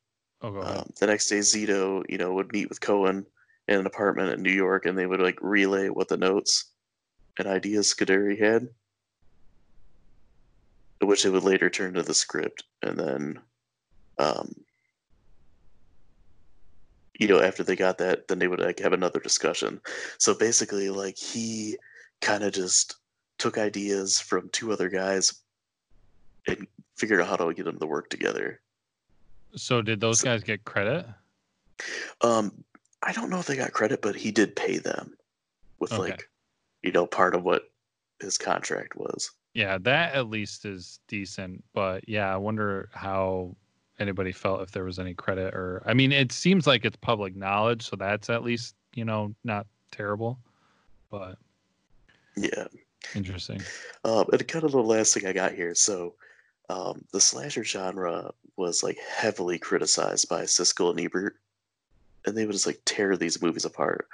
oh, 0.42 0.60
um, 0.60 0.90
the 0.98 1.06
next 1.06 1.28
day 1.28 1.38
Zito, 1.38 2.02
you 2.08 2.18
know, 2.18 2.32
would 2.34 2.52
meet 2.52 2.68
with 2.68 2.80
Cohen 2.80 3.26
in 3.68 3.78
an 3.78 3.86
apartment 3.86 4.32
in 4.32 4.42
New 4.42 4.52
York 4.52 4.86
and 4.86 4.96
they 4.96 5.06
would 5.06 5.20
like 5.20 5.38
relay 5.40 5.88
what 5.88 6.08
the 6.08 6.16
notes 6.16 6.72
and 7.38 7.46
ideas 7.46 7.92
Scuderi 7.92 8.38
had. 8.38 8.68
Which 11.00 11.24
they 11.24 11.30
would 11.30 11.42
later 11.42 11.68
turn 11.68 11.94
to 11.94 12.02
the 12.02 12.14
script 12.14 12.64
and 12.82 12.98
then 12.98 13.40
um 14.18 14.54
you 17.18 17.28
know, 17.28 17.40
after 17.40 17.62
they 17.62 17.76
got 17.76 17.98
that, 17.98 18.26
then 18.26 18.38
they 18.38 18.48
would 18.48 18.58
like 18.58 18.80
have 18.80 18.92
another 18.92 19.20
discussion. 19.20 19.80
So 20.18 20.34
basically 20.34 20.90
like 20.90 21.16
he 21.16 21.76
kind 22.20 22.42
of 22.42 22.52
just 22.52 22.96
took 23.38 23.58
ideas 23.58 24.18
from 24.18 24.48
two 24.50 24.72
other 24.72 24.88
guys 24.88 25.32
and 26.48 26.66
figured 26.96 27.20
out 27.20 27.28
how 27.28 27.36
to 27.36 27.54
get 27.54 27.64
them 27.64 27.78
to 27.78 27.86
work 27.86 28.08
together. 28.08 28.60
So 29.54 29.82
did 29.82 30.00
those 30.00 30.20
so- 30.20 30.24
guys 30.26 30.42
get 30.42 30.64
credit? 30.64 31.06
Um, 32.20 32.64
I 33.02 33.12
don't 33.12 33.30
know 33.30 33.38
if 33.40 33.46
they 33.46 33.56
got 33.56 33.72
credit, 33.72 34.02
but 34.02 34.14
he 34.14 34.30
did 34.30 34.54
pay 34.54 34.78
them 34.78 35.16
with 35.80 35.92
Okay. 35.92 36.00
like, 36.02 36.28
you 36.82 36.92
know, 36.92 37.06
part 37.06 37.34
of 37.34 37.42
what 37.42 37.72
his 38.20 38.38
contract 38.38 38.94
was. 38.94 39.30
Yeah, 39.54 39.78
that 39.78 40.14
at 40.14 40.28
least 40.30 40.64
is 40.64 41.00
decent. 41.08 41.64
But 41.74 42.08
yeah, 42.08 42.32
I 42.32 42.36
wonder 42.36 42.88
how 42.92 43.56
anybody 43.98 44.32
felt 44.32 44.62
if 44.62 44.70
there 44.70 44.84
was 44.84 44.98
any 44.98 45.14
credit 45.14 45.54
or 45.54 45.82
I 45.84 45.92
mean, 45.94 46.12
it 46.12 46.30
seems 46.32 46.66
like 46.66 46.84
it's 46.84 46.96
public 46.96 47.34
knowledge, 47.36 47.82
so 47.88 47.96
that's 47.96 48.30
at 48.30 48.44
least, 48.44 48.76
you 48.94 49.04
know, 49.04 49.34
not 49.44 49.66
terrible. 49.90 50.38
But 51.10 51.36
Yeah. 52.36 52.68
interesting. 53.14 53.60
Um, 54.04 54.26
and 54.32 54.46
kind 54.46 54.64
of 54.64 54.72
the 54.72 54.82
last 54.82 55.14
thing 55.14 55.26
I 55.26 55.32
got 55.32 55.52
here. 55.52 55.74
So, 55.74 56.14
um, 56.68 57.04
the 57.12 57.20
slasher 57.20 57.64
genre 57.64 58.32
was 58.56 58.82
like 58.82 58.98
heavily 58.98 59.58
criticized 59.58 60.28
by 60.28 60.42
Siskel 60.42 60.90
and 60.90 61.00
Ebert, 61.00 61.36
and 62.26 62.36
they 62.36 62.46
would 62.46 62.52
just 62.52 62.66
like 62.66 62.80
tear 62.84 63.16
these 63.16 63.42
movies 63.42 63.64
apart, 63.64 64.08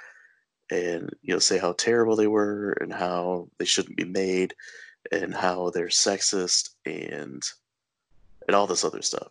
and 0.71 1.09
you 1.21 1.33
know 1.33 1.39
say 1.39 1.57
how 1.57 1.73
terrible 1.73 2.15
they 2.15 2.27
were 2.27 2.71
and 2.81 2.93
how 2.93 3.49
they 3.57 3.65
shouldn't 3.65 3.97
be 3.97 4.05
made, 4.05 4.53
and 5.11 5.33
how 5.33 5.69
they're 5.71 5.87
sexist 5.87 6.71
and 6.85 7.43
and 8.47 8.55
all 8.55 8.67
this 8.67 8.83
other 8.83 9.01
stuff, 9.01 9.29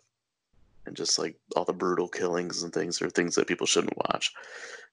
and 0.85 0.95
just 0.95 1.19
like 1.19 1.35
all 1.55 1.65
the 1.65 1.73
brutal 1.73 2.07
killings 2.07 2.63
and 2.63 2.73
things 2.73 3.01
are 3.01 3.09
things 3.09 3.35
that 3.35 3.47
people 3.47 3.67
shouldn't 3.67 3.97
watch. 3.97 4.31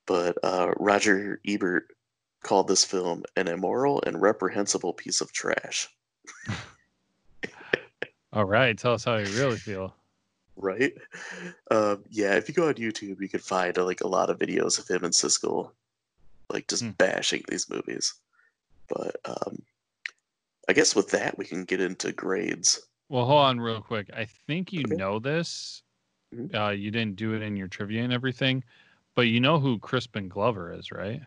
But 0.07 0.39
uh, 0.43 0.73
Roger 0.79 1.41
Ebert 1.47 1.89
called 2.43 2.69
this 2.69 2.85
film 2.85 3.25
an 3.37 3.49
immoral 3.49 4.03
and 4.07 4.23
reprehensible 4.23 4.93
piece 4.95 5.21
of 5.21 5.33
trash. 5.33 5.89
All 8.33 8.45
right, 8.45 8.77
tell 8.77 8.93
us 8.93 9.05
how 9.05 9.17
you 9.17 9.27
really 9.39 9.57
feel. 9.57 9.95
Right? 10.57 10.93
Um, 11.71 12.05
yeah, 12.09 12.35
if 12.37 12.49
you 12.49 12.55
go 12.55 12.69
on 12.69 12.75
YouTube, 12.75 13.21
you 13.21 13.29
can 13.29 13.41
find 13.41 13.77
uh, 13.77 13.85
like 13.85 14.01
a 14.01 14.09
lot 14.09 14.31
of 14.31 14.39
videos 14.39 14.79
of 14.79 14.89
him 14.89 15.05
and 15.05 15.13
Siskel, 15.13 15.71
like 16.51 16.69
just 16.69 16.85
Hmm. 16.85 16.91
bashing 16.93 17.43
these 17.49 17.69
movies. 17.69 18.15
But 18.89 19.17
um, 19.25 19.63
I 20.69 20.73
guess 20.73 20.95
with 20.97 21.11
that, 21.11 21.37
we 21.37 21.45
can 21.45 21.65
get 21.65 21.81
into 21.81 22.13
grades. 22.13 22.81
Well, 23.09 23.25
hold 23.25 23.43
on 23.43 23.61
real 23.61 23.81
quick. 23.83 24.11
I 24.15 24.25
think 24.25 24.73
you 24.73 24.81
Okay. 24.85 24.97
know 24.97 25.19
this. 25.19 25.83
Mhm. 26.35 26.55
Uh, 26.55 26.71
you 26.71 26.91
didn't 26.91 27.17
do 27.17 27.35
it 27.35 27.43
in 27.43 27.57
your 27.57 27.69
trivia 27.69 28.03
and 28.03 28.13
everything, 28.13 28.65
but 29.15 29.29
you 29.29 29.41
know 29.41 29.59
who 29.59 29.79
Crispin 29.79 30.29
Glover 30.29 30.73
is, 30.73 30.91
right? 30.91 31.23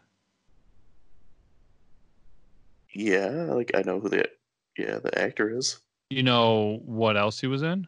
Yeah, 2.93 3.27
like 3.53 3.71
I 3.75 3.81
know 3.83 3.99
who 3.99 4.09
the 4.09 4.29
yeah 4.77 4.99
the 4.99 5.17
actor 5.17 5.55
is. 5.55 5.79
You 6.09 6.23
know 6.23 6.81
what 6.85 7.17
else 7.17 7.39
he 7.39 7.47
was 7.47 7.61
in? 7.61 7.87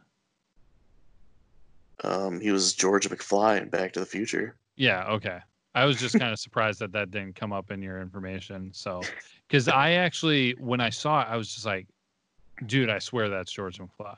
Um, 2.04 2.40
he 2.40 2.52
was 2.52 2.74
George 2.74 3.08
McFly 3.08 3.62
in 3.62 3.70
Back 3.70 3.94
to 3.94 4.00
the 4.00 4.06
Future. 4.06 4.56
Yeah, 4.76 5.06
okay. 5.06 5.40
I 5.76 5.86
was 5.86 5.98
just 5.98 6.20
kind 6.20 6.34
of 6.34 6.40
surprised 6.40 6.80
that 6.80 6.92
that 6.94 7.12
didn't 7.12 7.36
come 7.36 7.54
up 7.54 7.72
in 7.72 7.82
your 7.82 8.02
information. 8.02 8.72
So, 8.74 9.02
because 9.48 9.68
I 9.68 9.92
actually, 9.92 10.56
when 10.60 10.82
I 10.82 10.90
saw 10.90 11.22
it, 11.22 11.28
I 11.30 11.38
was 11.38 11.54
just 11.54 11.66
like, 11.66 11.88
dude, 12.66 12.90
I 12.90 13.00
swear 13.00 13.30
that's 13.30 13.52
George 13.52 13.80
McFly. 13.80 14.18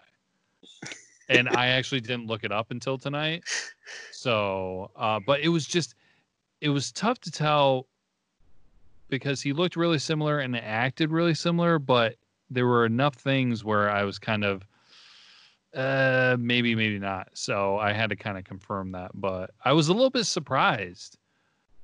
And 1.30 1.48
I 1.50 1.68
actually 1.68 2.02
didn't 2.02 2.28
look 2.28 2.44
it 2.44 2.52
up 2.52 2.72
until 2.72 2.98
tonight. 2.98 3.44
So, 4.12 4.92
uh, 4.96 5.20
but 5.26 5.42
it 5.42 5.50
was 5.50 5.66
just, 5.66 5.96
it 6.62 6.70
was 6.70 6.92
tough 6.92 7.20
to 7.22 7.32
tell 7.32 7.88
because 9.10 9.42
he 9.42 9.54
looked 9.54 9.76
really 9.76 10.00
similar 10.00 10.40
and 10.40 10.56
acted 10.58 11.12
really 11.12 11.34
similar, 11.34 11.80
but 11.80 12.16
there 12.50 12.68
were 12.68 12.86
enough 12.86 13.16
things 13.16 13.64
where 13.64 13.90
I 13.90 14.04
was 14.04 14.18
kind 14.18 14.44
of, 14.44 14.66
uh, 15.76 16.36
maybe, 16.40 16.76
maybe 16.76 17.00
not. 17.00 17.30
So 17.34 17.78
I 17.78 17.94
had 17.94 18.10
to 18.12 18.16
kind 18.16 18.38
of 18.38 18.44
confirm 18.44 18.92
that, 18.92 19.12
but 19.14 19.52
I 19.64 19.74
was 19.74 19.88
a 19.88 19.94
little 19.94 20.10
bit 20.10 20.26
surprised. 20.26 21.18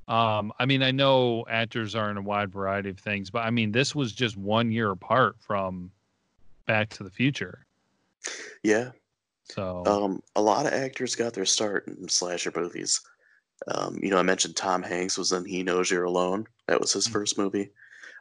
Um, 0.07 0.51
I 0.59 0.65
mean, 0.65 0.81
I 0.81 0.91
know 0.91 1.45
actors 1.49 1.93
are 1.95 2.09
in 2.09 2.17
a 2.17 2.21
wide 2.21 2.51
variety 2.51 2.89
of 2.89 2.99
things, 2.99 3.29
but 3.29 3.39
I 3.45 3.51
mean, 3.51 3.71
this 3.71 3.93
was 3.93 4.11
just 4.11 4.37
one 4.37 4.71
year 4.71 4.89
apart 4.91 5.35
from 5.39 5.91
Back 6.65 6.89
to 6.91 7.03
the 7.03 7.09
Future. 7.11 7.65
Yeah, 8.63 8.91
So, 9.51 9.83
Um, 9.85 10.21
a 10.35 10.41
lot 10.41 10.65
of 10.67 10.73
actors 10.73 11.15
got 11.15 11.33
their 11.33 11.45
start 11.45 11.87
in 11.87 12.07
slasher 12.09 12.51
movies. 12.55 13.01
Um, 13.67 13.97
you 14.01 14.09
know, 14.11 14.17
I 14.17 14.21
mentioned 14.23 14.55
Tom 14.55 14.83
Hanks 14.83 15.17
was 15.17 15.31
in 15.31 15.43
He 15.45 15.63
Knows 15.63 15.89
You're 15.89 16.03
Alone. 16.03 16.45
That 16.67 16.79
was 16.79 16.93
his 16.93 17.07
Mhm. 17.07 17.11
first 17.11 17.37
movie. 17.37 17.69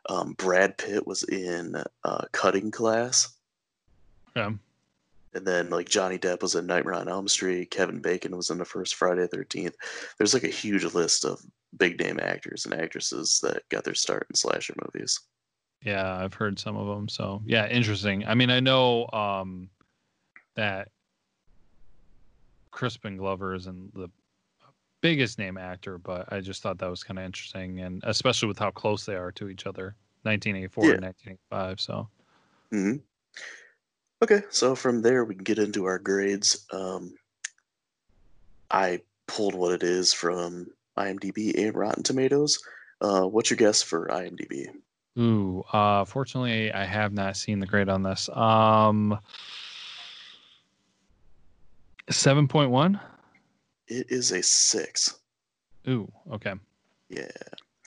Um, 0.08 0.32
Brad 0.34 0.78
Pitt 0.78 1.06
was 1.06 1.24
in 1.24 1.74
uh, 2.04 2.24
Cutting 2.32 2.70
Class. 2.70 3.34
yeah. 4.36 4.52
And 5.38 5.46
then, 5.46 5.70
like, 5.70 5.88
Johnny 5.88 6.18
Depp 6.18 6.42
was 6.42 6.56
in 6.56 6.66
Nightmare 6.66 6.94
on 6.94 7.08
Elm 7.08 7.28
Street. 7.28 7.70
Kevin 7.70 8.00
Bacon 8.00 8.36
was 8.36 8.50
in 8.50 8.58
the 8.58 8.64
first 8.64 8.96
Friday 8.96 9.28
the 9.30 9.36
13th. 9.36 9.74
There's 10.18 10.34
like 10.34 10.42
a 10.42 10.48
huge 10.48 10.82
list 10.94 11.24
of 11.24 11.40
big 11.76 12.00
name 12.00 12.18
actors 12.20 12.64
and 12.64 12.74
actresses 12.74 13.38
that 13.44 13.62
got 13.68 13.84
their 13.84 13.94
start 13.94 14.26
in 14.28 14.34
slasher 14.34 14.74
movies. 14.84 15.20
Yeah, 15.84 16.12
I've 16.16 16.34
heard 16.34 16.58
some 16.58 16.76
of 16.76 16.88
them. 16.88 17.08
So 17.08 17.40
yeah, 17.46 17.68
interesting. 17.68 18.26
I 18.26 18.34
mean, 18.34 18.50
I 18.50 18.58
know 18.58 19.08
um, 19.12 19.70
that 20.56 20.88
Crispin 22.72 23.16
Glover 23.16 23.54
isn't 23.54 23.94
the 23.94 24.08
biggest 25.02 25.38
name 25.38 25.56
actor, 25.56 25.98
but 25.98 26.32
I 26.32 26.40
just 26.40 26.62
thought 26.62 26.78
that 26.78 26.90
was 26.90 27.04
kind 27.04 27.20
of 27.20 27.24
interesting, 27.24 27.78
and 27.78 28.02
especially 28.04 28.48
with 28.48 28.58
how 28.58 28.72
close 28.72 29.06
they 29.06 29.14
are 29.14 29.30
to 29.32 29.48
each 29.48 29.66
other, 29.68 29.94
1984 30.22 30.84
Yeah. 30.84 30.94
and 30.94 31.02
1985. 31.04 31.80
So 31.80 32.08
hmm 32.72 32.96
Okay, 34.20 34.42
so 34.50 34.74
from 34.74 35.00
there 35.02 35.24
we 35.24 35.34
can 35.34 35.44
get 35.44 35.58
into 35.58 35.84
our 35.84 35.98
grades. 35.98 36.66
Um, 36.72 37.14
I 38.70 39.00
pulled 39.26 39.54
what 39.54 39.72
it 39.72 39.82
is 39.82 40.12
from 40.12 40.66
IMDb 40.98 41.56
and 41.56 41.74
Rotten 41.76 42.02
Tomatoes. 42.02 42.58
Uh, 43.00 43.22
what's 43.22 43.50
your 43.50 43.56
guess 43.56 43.80
for 43.82 44.08
IMDb? 44.08 44.66
Ooh, 45.18 45.62
uh, 45.72 46.04
fortunately, 46.04 46.72
I 46.72 46.84
have 46.84 47.12
not 47.12 47.36
seen 47.36 47.60
the 47.60 47.66
grade 47.66 47.88
on 47.88 48.02
this. 48.02 48.28
Um, 48.30 49.18
seven 52.10 52.48
point 52.48 52.70
one. 52.70 52.98
It 53.86 54.06
is 54.10 54.32
a 54.32 54.42
six. 54.42 55.18
Ooh, 55.88 56.10
okay, 56.32 56.54
Yeah. 57.08 57.30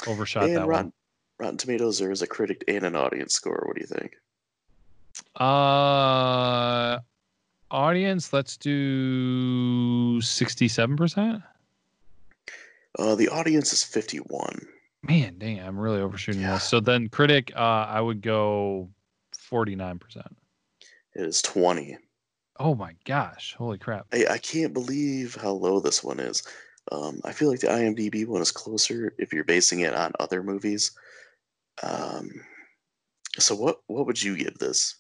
overshot 0.08 0.46
and 0.46 0.56
that 0.58 0.68
Rotten, 0.68 0.94
Rotten 1.40 1.58
Tomatoes, 1.58 2.00
there 2.00 2.10
is 2.12 2.22
a 2.22 2.28
critic 2.28 2.64
and 2.68 2.86
an 2.86 2.96
audience 2.96 3.34
score. 3.34 3.64
What 3.68 3.76
do 3.76 3.82
you 3.82 3.88
think? 3.88 4.16
Uh, 5.36 7.00
audience, 7.72 8.34
let's 8.34 8.58
do 8.58 10.22
sixty-seven 10.22 10.96
percent. 10.98 11.42
Uh, 13.00 13.16
the 13.16 13.30
audience 13.30 13.72
is 13.72 13.84
51. 13.84 14.68
Man, 15.04 15.38
dang, 15.38 15.62
I'm 15.62 15.80
really 15.80 16.02
overshooting 16.02 16.42
Yeah. 16.42 16.56
this. 16.56 16.64
So 16.64 16.82
then, 16.82 17.08
critic, 17.08 17.52
uh, 17.56 17.86
I 17.90 18.02
would 18.02 18.22
go 18.22 18.90
forty-nine 19.34 19.98
percent. 20.00 20.36
It 21.16 21.26
is 21.26 21.42
20. 21.42 21.98
Oh 22.60 22.76
my 22.76 22.96
gosh, 23.06 23.56
holy 23.58 23.78
crap! 23.78 24.06
I, 24.14 24.26
I 24.32 24.38
can't 24.38 24.74
believe 24.74 25.36
how 25.36 25.52
low 25.52 25.80
this 25.80 26.04
one 26.04 26.20
is. 26.20 26.44
Um, 26.92 27.22
I 27.24 27.32
feel 27.32 27.50
like 27.50 27.60
the 27.62 27.68
IMDb 27.68 28.28
one 28.28 28.42
is 28.42 28.52
closer 28.52 29.14
if 29.18 29.34
you're 29.34 29.44
basing 29.44 29.80
it 29.80 29.94
on 29.94 30.12
other 30.20 30.44
movies. 30.44 30.92
Um, 31.82 32.30
so 33.40 33.56
what 33.56 33.80
what 33.88 34.06
would 34.06 34.22
you 34.22 34.36
give 34.38 34.58
this? 34.60 34.96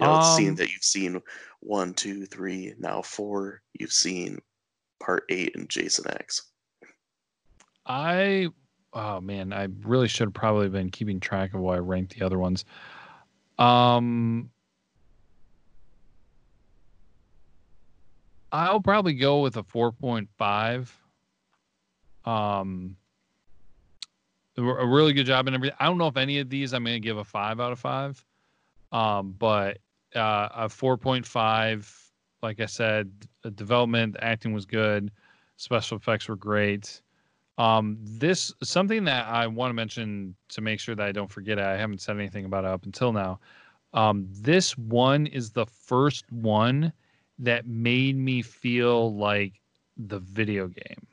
You 0.00 0.06
know, 0.06 0.14
it's 0.16 0.28
seeing 0.28 0.50
Um, 0.50 0.54
that 0.56 0.72
you've 0.72 0.82
seen 0.82 1.20
one, 1.60 1.92
two, 1.94 2.24
three, 2.26 2.74
now 2.78 3.02
four. 3.02 3.60
You've 3.78 3.92
seen 3.92 4.38
part 4.98 5.24
eight 5.28 5.54
and 5.56 5.68
Jason 5.68 6.06
X. 6.10 6.50
I 7.86 8.48
oh 8.92 9.20
man, 9.20 9.52
I 9.52 9.68
really 9.82 10.08
should 10.08 10.28
have 10.28 10.34
probably 10.34 10.68
been 10.68 10.90
keeping 10.90 11.20
track 11.20 11.54
of 11.54 11.60
what 11.60 11.76
I 11.76 11.78
ranked 11.80 12.14
the 12.18 12.24
other 12.24 12.38
ones. 12.38 12.64
Um 13.58 14.50
I'll 18.52 18.80
probably 18.80 19.14
go 19.14 19.40
with 19.42 19.56
a 19.56 19.62
4.5. 19.62 20.90
Um 22.24 22.96
a 24.56 24.62
a 24.62 24.86
really 24.86 25.12
good 25.12 25.26
job 25.26 25.46
and 25.46 25.54
everything. 25.56 25.76
I 25.80 25.86
don't 25.86 25.98
know 25.98 26.08
if 26.08 26.16
any 26.16 26.38
of 26.38 26.50
these 26.50 26.72
I'm 26.72 26.84
going 26.84 26.94
to 26.96 27.00
give 27.00 27.16
a 27.18 27.24
5 27.24 27.60
out 27.60 27.72
of 27.72 27.78
5. 27.78 28.24
Um 28.92 29.32
but 29.38 29.78
uh 30.14 30.48
a 30.54 30.68
4.5 30.68 32.10
like 32.42 32.60
I 32.60 32.66
said, 32.66 33.10
the 33.42 33.50
development, 33.50 34.14
the 34.14 34.24
acting 34.24 34.52
was 34.52 34.64
good, 34.64 35.10
special 35.56 35.96
effects 35.96 36.28
were 36.28 36.36
great. 36.36 37.02
Um, 37.58 37.98
this 38.00 38.54
something 38.62 39.04
that 39.04 39.26
I 39.26 39.46
want 39.46 39.70
to 39.70 39.74
mention 39.74 40.34
to 40.48 40.60
make 40.60 40.80
sure 40.80 40.94
that 40.94 41.06
I 41.06 41.12
don't 41.12 41.30
forget 41.30 41.58
it. 41.58 41.64
I 41.64 41.76
haven't 41.76 42.00
said 42.00 42.16
anything 42.16 42.46
about 42.46 42.64
it 42.64 42.70
up 42.70 42.84
until 42.86 43.12
now. 43.12 43.38
Um, 43.92 44.26
this 44.30 44.78
one 44.78 45.26
is 45.26 45.50
the 45.50 45.66
first 45.66 46.30
one 46.32 46.92
that 47.38 47.66
made 47.66 48.16
me 48.16 48.40
feel 48.40 49.14
like 49.14 49.60
the 49.96 50.20
video 50.20 50.68
game. 50.68 51.06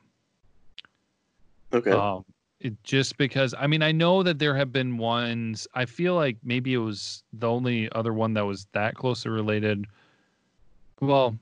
Okay. 1.72 1.90
Um, 1.90 2.24
it, 2.60 2.82
just 2.82 3.16
because 3.18 3.54
I 3.58 3.66
mean 3.66 3.82
I 3.82 3.92
know 3.92 4.22
that 4.22 4.38
there 4.38 4.56
have 4.56 4.72
been 4.72 4.98
ones. 4.98 5.66
I 5.74 5.84
feel 5.84 6.14
like 6.14 6.36
maybe 6.42 6.74
it 6.74 6.78
was 6.78 7.22
the 7.32 7.48
only 7.48 7.90
other 7.92 8.12
one 8.12 8.34
that 8.34 8.44
was 8.46 8.66
that 8.72 8.94
closely 8.94 9.30
related. 9.30 9.86
Well, 11.00 11.38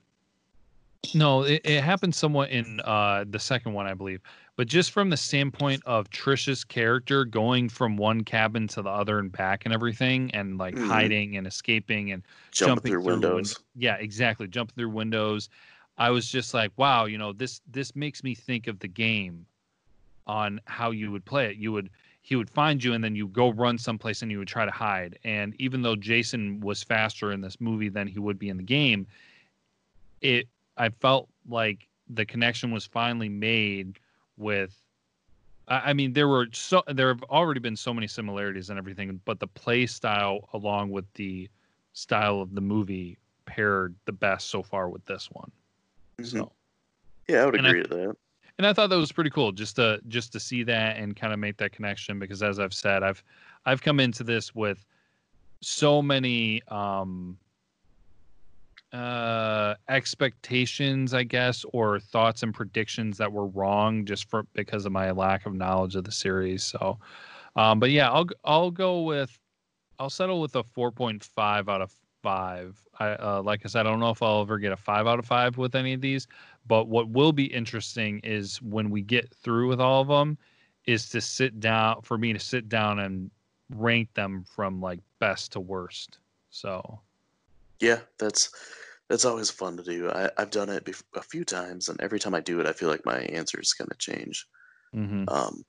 no, 1.15 1.43
it, 1.45 1.63
it 1.65 1.83
happened 1.83 2.15
somewhat 2.15 2.51
in 2.51 2.81
uh, 2.85 3.25
the 3.29 3.39
second 3.39 3.73
one, 3.73 3.87
I 3.87 3.95
believe. 3.95 4.21
But 4.57 4.67
just 4.69 4.91
from 4.91 5.11
the 5.11 5.17
standpoint 5.17 5.83
of 5.87 6.11
Trisha's 6.11 6.65
character 6.65 7.25
going 7.25 7.69
from 7.69 7.97
one 7.97 8.25
cabin 8.25 8.67
to 8.69 8.83
the 8.83 8.91
other 8.91 9.19
and 9.19 9.31
back 9.31 9.65
and 9.65 9.73
everything, 9.75 10.31
and 10.35 10.59
like 10.59 10.75
Mhm. 10.75 10.87
hiding 10.89 11.37
and 11.37 11.47
escaping 11.47 12.13
and 12.13 12.23
Jumping 12.53 12.75
jumping 12.75 12.93
through 12.93 13.03
win- 13.03 13.21
windows. 13.21 13.59
yeah, 13.77 13.97
exactly. 13.97 14.49
Jumping 14.49 14.75
through 14.75 14.91
windows. 14.91 15.49
I 15.99 16.11
was 16.11 16.29
just 16.29 16.53
like, 16.55 16.73
wow, 16.77 17.05
you 17.07 17.19
know, 17.19 17.33
this 17.33 17.61
this 17.71 17.95
makes 17.95 18.23
me 18.25 18.35
think 18.35 18.67
of 18.67 18.79
the 18.81 18.89
game 18.89 19.47
on 20.27 20.61
how 20.67 20.91
you 20.91 21.11
would 21.13 21.25
play 21.25 21.47
it. 21.51 21.57
You 21.57 21.73
would 21.73 21.91
he 22.23 22.35
would 22.35 22.51
find 22.51 22.83
you 22.83 22.93
and 22.95 23.05
then 23.05 23.15
you 23.15 23.29
go 23.29 23.53
run 23.53 23.79
someplace 23.79 24.23
and 24.23 24.33
you 24.33 24.39
would 24.39 24.49
try 24.49 24.65
to 24.65 24.71
hide. 24.73 25.17
And 25.23 25.55
even 25.61 25.81
though 25.83 25.95
Jason 25.95 26.59
was 26.61 26.83
faster 26.83 27.31
in 27.31 27.41
this 27.41 27.61
movie 27.61 27.89
than 27.89 28.09
he 28.09 28.19
would 28.19 28.37
be 28.37 28.49
in 28.49 28.57
the 28.57 28.65
game, 28.65 29.07
it 30.21 30.49
I 30.77 30.89
felt 30.89 31.29
like 31.49 31.87
the 32.11 32.25
connection 32.25 32.71
was 32.73 32.85
finally 32.85 33.29
made 33.29 33.99
with 34.37 34.75
I 35.69 35.95
mean, 35.95 36.13
there 36.13 36.29
were 36.29 36.47
so 36.53 36.83
there 36.87 37.09
have 37.09 37.25
already 37.25 37.59
been 37.59 37.75
so 37.75 37.93
many 37.93 38.07
similarities 38.07 38.71
and 38.71 38.79
everything, 38.79 39.21
but 39.25 39.41
the 39.41 39.49
play 39.49 39.87
style 39.87 40.49
along 40.53 40.91
with 40.91 41.05
the 41.15 41.49
style 41.93 42.41
of 42.41 42.55
the 42.55 42.61
movie 42.61 43.19
paired 43.47 43.95
the 44.05 44.13
best 44.13 44.49
so 44.49 44.63
far 44.63 44.89
with 44.89 45.05
this 45.07 45.29
one. 45.33 45.51
Mhm. 46.19 46.27
So, 46.27 46.53
Yeah, 47.29 47.43
I 47.43 47.47
would 47.47 47.57
and 47.57 47.67
I- 47.67 47.71
agree 47.71 47.83
to 47.83 47.89
that. 47.89 48.17
And 48.59 48.67
I 48.67 48.73
thought 48.73 48.91
that 48.91 48.97
was 48.97 49.13
pretty 49.13 49.31
cool 49.31 49.53
just 49.53 49.77
to 49.77 50.01
just 50.09 50.33
to 50.33 50.41
see 50.41 50.63
that 50.65 50.97
and 50.97 51.15
kind 51.15 51.33
of 51.33 51.39
make 51.39 51.57
that 51.59 51.73
connection 51.73 52.19
because 52.19 52.43
as 52.43 52.59
I've 52.59 52.75
said, 52.75 53.03
I've 53.03 53.23
I've 53.65 53.83
come 53.83 54.01
into 54.01 54.25
this 54.25 54.55
with 54.55 54.85
so 55.63 56.03
many 56.03 56.63
um 56.69 57.39
uh 58.93 59.75
expectations 59.89 61.13
i 61.13 61.23
guess 61.25 61.65
or 61.73 61.99
thoughts 61.99 62.45
and 62.45 62.55
predictions 62.55 63.19
that 63.19 63.31
were 63.31 63.49
wrong 63.49 64.05
just 64.05 64.31
for 64.31 64.45
because 64.55 64.87
of 64.87 64.93
my 64.93 65.11
lack 65.11 65.45
of 65.45 65.55
knowledge 65.55 65.97
of 65.97 66.05
the 66.05 66.13
series 66.13 66.63
so 66.63 66.97
um 67.57 67.81
but 67.81 67.91
yeah 67.91 68.09
i'll 68.11 68.27
i'll 68.45 68.71
go 68.71 69.03
with 69.03 69.37
i'll 69.99 70.09
settle 70.09 70.41
with 70.41 70.55
a 70.55 70.63
4.5 70.63 71.69
out 71.69 71.83
of 71.83 71.93
5 72.23 72.81
i 73.01 73.09
uh, 73.09 73.43
like 73.43 73.63
i 73.65 73.69
said 73.69 73.87
i 73.87 73.91
don't 73.91 73.99
know 73.99 74.11
if 74.11 74.23
i'll 74.23 74.43
ever 74.43 74.59
get 74.59 74.71
a 74.71 74.77
5 74.77 75.07
out 75.09 75.19
of 75.19 75.27
5 75.27 75.59
with 75.59 75.75
any 75.75 75.93
of 75.93 76.01
these 76.01 76.29
but 76.67 76.89
what 76.89 77.09
will 77.09 77.33
be 77.33 77.45
interesting 77.47 78.21
is 78.25 78.61
when 78.63 78.91
we 78.91 79.03
get 79.03 79.33
through 79.35 79.69
with 79.69 79.81
all 79.81 80.03
of 80.03 80.09
them 80.09 80.39
is 80.87 81.09
to 81.11 81.21
sit 81.21 81.61
down 81.61 82.03
for 82.03 82.19
me 82.19 82.33
to 82.33 82.39
sit 82.39 82.69
down 82.69 83.01
and 83.01 83.31
rank 83.71 84.13
them 84.15 84.45
from 84.45 84.81
like 84.81 85.01
best 85.19 85.53
to 85.53 85.61
worst 85.61 86.19
so 86.51 87.01
Yeah, 87.81 88.01
that's 88.19 88.51
that's 89.09 89.25
always 89.25 89.51
fun 89.51 89.77
to 89.77 89.83
do. 89.83 90.11
I, 90.11 90.31
I've 90.39 90.51
done 90.51 90.69
it 90.69 90.85
bef- 90.85 91.03
a 91.15 91.23
few 91.23 91.45
times, 91.45 91.89
and 91.89 92.01
every 92.01 92.19
time 92.19 92.35
I 92.35 92.41
do 92.41 92.59
it, 92.61 92.67
I 92.67 92.73
feel 92.73 92.89
like 92.89 93.05
my 93.07 93.19
answer 93.21 93.61
is 93.61 93.73
going 93.73 93.89
to 93.89 93.97
change. 93.99 94.47
mhm. 94.95 95.25
Um, 95.29 95.65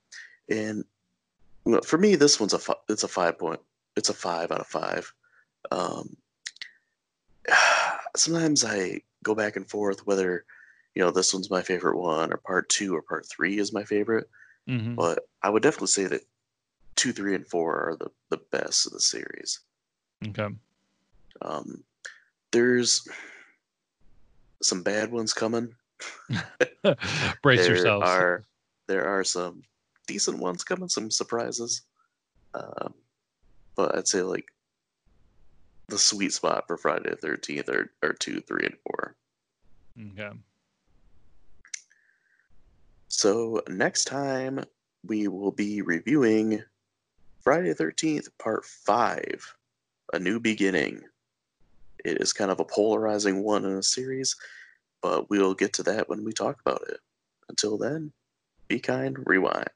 and 0.49 0.85
for 1.85 1.97
me, 1.97 2.15
this 2.15 2.39
one's 2.39 2.53
a 2.53 2.59
fi- 2.59 2.75
it's 2.89 3.03
a 3.03 3.07
five 3.07 3.37
point. 3.37 3.59
It's 3.95 4.09
a 4.09 4.13
five 4.13 4.51
out 4.51 4.61
of 4.61 4.67
five. 4.67 5.11
Um, 5.71 6.15
sometimes 8.15 8.63
I 8.65 9.01
go 9.23 9.35
back 9.35 9.55
and 9.55 9.69
forth 9.69 10.05
whether 10.05 10.45
you 10.97 11.03
know 11.03 11.11
this 11.11 11.31
one's 11.31 11.51
my 11.51 11.61
favorite 11.61 11.95
one 11.95 12.33
or 12.33 12.37
part 12.37 12.69
two 12.69 12.95
or 12.95 13.03
part 13.03 13.27
three 13.27 13.59
is 13.59 13.71
my 13.71 13.83
favorite. 13.83 14.27
Mhm. 14.67 14.95
But 14.95 15.27
I 15.43 15.49
would 15.51 15.61
definitely 15.61 15.89
say 15.89 16.05
that 16.05 16.25
two, 16.95 17.13
three, 17.13 17.35
and 17.35 17.45
four 17.45 17.75
are 17.75 17.95
the 17.95 18.09
the 18.29 18.41
best 18.51 18.87
of 18.87 18.93
the 18.93 18.99
series. 18.99 19.59
okay 20.27 20.47
Um, 21.43 21.83
there's 22.49 23.07
some 24.63 24.81
bad 24.81 25.11
ones 25.11 25.35
coming. 25.35 25.75
brace 27.43 27.59
there 27.59 27.75
yourselves 27.75 28.09
Are 28.09 28.43
there 28.87 29.05
are 29.05 29.23
some 29.23 29.61
decent 30.07 30.39
ones 30.39 30.63
coming, 30.63 30.89
some 30.89 31.11
surprises. 31.11 31.83
Um, 32.55 32.95
but 33.75 33.95
I'd 33.95 34.07
say 34.07 34.23
like 34.23 34.47
the 35.89 35.99
sweet 35.99 36.33
spot 36.33 36.65
for 36.65 36.75
Friday 36.75 37.11
the 37.11 37.17
Thirteenth 37.17 37.69
are, 37.69 37.91
are 38.01 38.13
two, 38.13 38.41
three, 38.41 38.65
and 38.65 38.77
four. 38.79 39.15
okay 39.99 40.35
So 43.07 43.61
next 43.69 44.05
time 44.05 44.63
we 45.05 45.27
will 45.27 45.51
be 45.51 45.81
reviewing 45.81 46.61
Friday 47.41 47.69
the 47.69 47.75
Thirteenth 47.75 48.27
Part 48.37 48.65
Five, 48.65 49.55
A 50.13 50.19
New 50.19 50.39
Beginning. 50.39 51.01
It 52.03 52.21
is 52.21 52.33
kind 52.33 52.51
of 52.51 52.59
a 52.59 52.65
polarizing 52.65 53.43
one 53.43 53.65
in 53.65 53.71
a 53.71 53.83
series, 53.83 54.35
but 55.01 55.29
we'll 55.29 55.53
get 55.53 55.73
to 55.73 55.83
that 55.83 56.09
when 56.09 56.23
we 56.23 56.33
talk 56.33 56.59
about 56.59 56.83
it. 56.89 56.99
Until 57.49 57.77
then, 57.77 58.11
be 58.67 58.79
kind, 58.79 59.17
rewind. 59.25 59.69